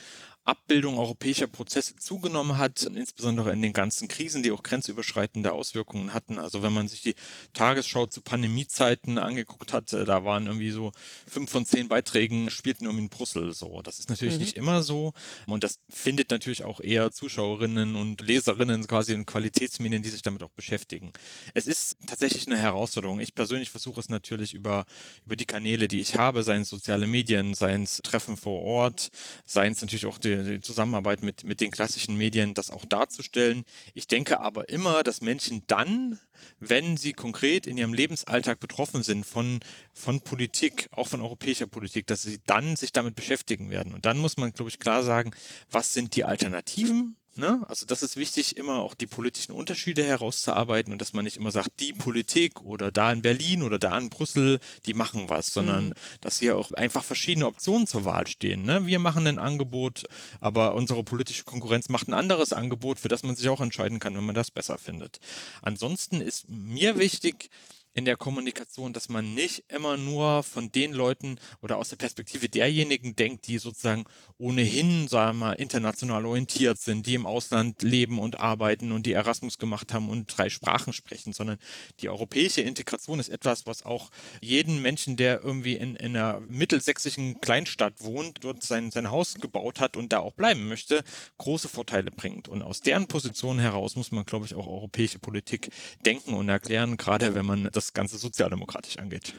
Abbildung 0.48 0.98
europäischer 0.98 1.46
Prozesse 1.46 1.96
zugenommen 1.96 2.56
hat, 2.56 2.82
insbesondere 2.82 3.52
in 3.52 3.60
den 3.60 3.74
ganzen 3.74 4.08
Krisen, 4.08 4.42
die 4.42 4.50
auch 4.50 4.62
grenzüberschreitende 4.62 5.52
Auswirkungen 5.52 6.14
hatten. 6.14 6.38
Also 6.38 6.62
wenn 6.62 6.72
man 6.72 6.88
sich 6.88 7.02
die 7.02 7.14
Tagesschau 7.52 8.06
zu 8.06 8.22
Pandemiezeiten 8.22 9.18
angeguckt 9.18 9.74
hat, 9.74 9.92
äh, 9.92 10.06
da 10.06 10.24
waren 10.24 10.46
irgendwie 10.46 10.70
so 10.70 10.92
fünf 11.26 11.50
von 11.50 11.66
zehn 11.66 11.88
Beiträgen 11.88 12.48
spielten 12.48 12.86
um 12.86 12.98
in 12.98 13.10
Brüssel 13.10 13.52
so. 13.52 13.82
Das 13.82 13.98
ist 13.98 14.08
natürlich 14.08 14.36
mhm. 14.36 14.40
nicht 14.40 14.56
immer 14.56 14.82
so 14.82 15.12
und 15.46 15.64
das 15.64 15.80
findet 15.90 16.30
natürlich 16.30 16.64
auch 16.64 16.80
eher 16.80 17.12
Zuschauerinnen 17.12 17.94
und 17.94 18.22
Leserinnen 18.22 18.86
quasi 18.86 19.12
in 19.12 19.26
Qualitätsmedien, 19.26 20.02
die 20.02 20.08
sich 20.08 20.22
damit 20.22 20.42
auch 20.42 20.50
beschäftigen. 20.50 21.12
Es 21.52 21.66
ist 21.66 21.98
tatsächlich 22.06 22.46
eine 22.46 22.56
Herausforderung. 22.56 23.20
Ich 23.20 23.34
persönlich 23.34 23.68
versuche 23.68 24.00
es 24.00 24.08
natürlich 24.08 24.54
über, 24.54 24.86
über 25.26 25.36
die 25.36 25.44
Kanäle, 25.44 25.88
die 25.88 26.00
ich 26.00 26.16
habe, 26.16 26.42
seien 26.42 26.62
es 26.62 26.70
soziale 26.70 27.06
Medien, 27.06 27.52
seien 27.52 27.82
es 27.82 28.00
Treffen 28.02 28.38
vor 28.38 28.62
Ort, 28.62 29.10
seien 29.44 29.72
es 29.72 29.82
natürlich 29.82 30.06
auch 30.06 30.16
die 30.16 30.37
die 30.44 30.60
Zusammenarbeit 30.60 31.22
mit, 31.22 31.44
mit 31.44 31.60
den 31.60 31.70
klassischen 31.70 32.16
Medien, 32.16 32.54
das 32.54 32.70
auch 32.70 32.84
darzustellen. 32.84 33.64
Ich 33.94 34.06
denke 34.06 34.40
aber 34.40 34.68
immer, 34.68 35.02
dass 35.02 35.20
Menschen 35.20 35.62
dann, 35.66 36.18
wenn 36.58 36.96
sie 36.96 37.12
konkret 37.12 37.66
in 37.66 37.76
ihrem 37.76 37.92
Lebensalltag 37.92 38.60
betroffen 38.60 39.02
sind 39.02 39.26
von, 39.26 39.60
von 39.92 40.20
Politik, 40.20 40.88
auch 40.92 41.08
von 41.08 41.20
europäischer 41.20 41.66
Politik, 41.66 42.06
dass 42.06 42.22
sie 42.22 42.40
dann 42.46 42.76
sich 42.76 42.92
damit 42.92 43.14
beschäftigen 43.14 43.70
werden. 43.70 43.92
Und 43.92 44.06
dann 44.06 44.18
muss 44.18 44.36
man, 44.36 44.52
glaube 44.52 44.70
ich, 44.70 44.78
klar 44.78 45.02
sagen, 45.02 45.32
was 45.70 45.92
sind 45.92 46.16
die 46.16 46.24
Alternativen? 46.24 47.17
Ne? 47.38 47.64
Also 47.68 47.86
das 47.86 48.02
ist 48.02 48.16
wichtig, 48.16 48.56
immer 48.56 48.80
auch 48.80 48.94
die 48.94 49.06
politischen 49.06 49.52
Unterschiede 49.52 50.02
herauszuarbeiten 50.02 50.92
und 50.92 51.00
dass 51.00 51.12
man 51.12 51.24
nicht 51.24 51.36
immer 51.36 51.52
sagt, 51.52 51.78
die 51.78 51.92
Politik 51.92 52.62
oder 52.62 52.90
da 52.90 53.12
in 53.12 53.22
Berlin 53.22 53.62
oder 53.62 53.78
da 53.78 53.96
in 53.96 54.10
Brüssel, 54.10 54.58
die 54.86 54.94
machen 54.94 55.28
was, 55.28 55.52
sondern 55.52 55.90
mhm. 55.90 55.94
dass 56.20 56.40
hier 56.40 56.56
auch 56.56 56.72
einfach 56.72 57.04
verschiedene 57.04 57.46
Optionen 57.46 57.86
zur 57.86 58.04
Wahl 58.04 58.26
stehen. 58.26 58.64
Ne? 58.64 58.86
Wir 58.86 58.98
machen 58.98 59.24
ein 59.28 59.38
Angebot, 59.38 60.06
aber 60.40 60.74
unsere 60.74 61.04
politische 61.04 61.44
Konkurrenz 61.44 61.88
macht 61.88 62.08
ein 62.08 62.14
anderes 62.14 62.52
Angebot, 62.52 62.98
für 62.98 63.08
das 63.08 63.22
man 63.22 63.36
sich 63.36 63.48
auch 63.48 63.60
entscheiden 63.60 64.00
kann, 64.00 64.16
wenn 64.16 64.26
man 64.26 64.34
das 64.34 64.50
besser 64.50 64.76
findet. 64.76 65.20
Ansonsten 65.62 66.20
ist 66.20 66.48
mir 66.48 66.98
wichtig, 66.98 67.50
in 67.94 68.04
der 68.04 68.16
Kommunikation, 68.16 68.92
dass 68.92 69.08
man 69.08 69.34
nicht 69.34 69.64
immer 69.68 69.96
nur 69.96 70.42
von 70.42 70.70
den 70.70 70.92
Leuten 70.92 71.38
oder 71.62 71.78
aus 71.78 71.88
der 71.88 71.96
Perspektive 71.96 72.48
derjenigen 72.48 73.16
denkt, 73.16 73.46
die 73.46 73.58
sozusagen 73.58 74.04
ohnehin, 74.38 75.08
sagen 75.08 75.38
wir 75.38 75.46
mal, 75.46 75.52
international 75.54 76.24
orientiert 76.24 76.78
sind, 76.78 77.06
die 77.06 77.14
im 77.14 77.26
Ausland 77.26 77.82
leben 77.82 78.18
und 78.18 78.38
arbeiten 78.38 78.92
und 78.92 79.04
die 79.06 79.12
Erasmus 79.12 79.58
gemacht 79.58 79.92
haben 79.92 80.08
und 80.08 80.26
drei 80.26 80.48
Sprachen 80.48 80.92
sprechen, 80.92 81.32
sondern 81.32 81.58
die 82.00 82.08
europäische 82.08 82.60
Integration 82.60 83.18
ist 83.18 83.30
etwas, 83.30 83.66
was 83.66 83.84
auch 83.84 84.10
jeden 84.40 84.80
Menschen, 84.80 85.16
der 85.16 85.42
irgendwie 85.42 85.74
in, 85.74 85.96
in 85.96 86.16
einer 86.16 86.40
mittelsächsischen 86.48 87.40
Kleinstadt 87.40 87.94
wohnt, 87.98 88.44
dort 88.44 88.62
sein, 88.62 88.90
sein 88.90 89.10
Haus 89.10 89.34
gebaut 89.34 89.80
hat 89.80 89.96
und 89.96 90.12
da 90.12 90.20
auch 90.20 90.34
bleiben 90.34 90.68
möchte, 90.68 91.02
große 91.38 91.68
Vorteile 91.68 92.10
bringt. 92.10 92.48
Und 92.48 92.62
aus 92.62 92.80
deren 92.80 93.08
Position 93.08 93.58
heraus 93.58 93.96
muss 93.96 94.12
man, 94.12 94.24
glaube 94.24 94.46
ich, 94.46 94.54
auch 94.54 94.66
europäische 94.66 95.18
Politik 95.18 95.70
denken 96.06 96.34
und 96.34 96.48
erklären, 96.48 96.96
gerade 96.96 97.34
wenn 97.34 97.46
man 97.46 97.68
das 97.78 97.92
Ganze 97.92 98.18
sozialdemokratisch 98.18 98.98
angeht. 98.98 99.34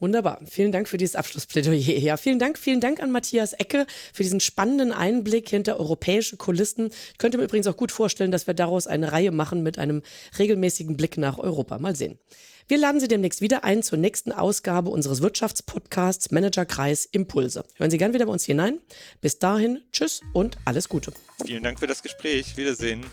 Wunderbar. 0.00 0.40
Vielen 0.46 0.72
Dank 0.72 0.88
für 0.88 0.96
dieses 0.96 1.14
Abschlussplädoyer. 1.14 1.98
Ja, 1.98 2.16
vielen 2.16 2.38
Dank, 2.38 2.58
vielen 2.58 2.80
Dank 2.80 3.02
an 3.02 3.10
Matthias 3.10 3.52
Ecke 3.52 3.86
für 4.14 4.22
diesen 4.22 4.40
spannenden 4.40 4.92
Einblick 4.92 5.50
hinter 5.50 5.78
europäische 5.78 6.38
Kulissen. 6.38 6.90
Ich 7.12 7.18
könnte 7.18 7.36
mir 7.36 7.44
übrigens 7.44 7.66
auch 7.66 7.76
gut 7.76 7.92
vorstellen, 7.92 8.30
dass 8.30 8.46
wir 8.46 8.54
daraus 8.54 8.86
eine 8.86 9.12
Reihe 9.12 9.30
machen 9.30 9.62
mit 9.62 9.78
einem 9.78 10.02
regelmäßigen 10.38 10.96
Blick 10.96 11.18
nach 11.18 11.38
Europa. 11.38 11.78
Mal 11.78 11.94
sehen. 11.94 12.18
Wir 12.66 12.78
laden 12.78 13.00
Sie 13.00 13.08
demnächst 13.08 13.40
wieder 13.40 13.64
ein 13.64 13.82
zur 13.82 13.98
nächsten 13.98 14.32
Ausgabe 14.32 14.90
unseres 14.90 15.20
Wirtschaftspodcasts 15.22 16.30
Managerkreis 16.30 17.04
Impulse. 17.04 17.64
Hören 17.76 17.90
Sie 17.90 17.98
gern 17.98 18.14
wieder 18.14 18.26
bei 18.26 18.32
uns 18.32 18.44
hinein. 18.44 18.78
Bis 19.20 19.38
dahin, 19.38 19.82
tschüss 19.92 20.22
und 20.32 20.56
alles 20.64 20.88
Gute. 20.88 21.12
Vielen 21.44 21.64
Dank 21.64 21.80
für 21.80 21.88
das 21.88 22.02
Gespräch. 22.02 22.56
Wiedersehen. 22.56 23.04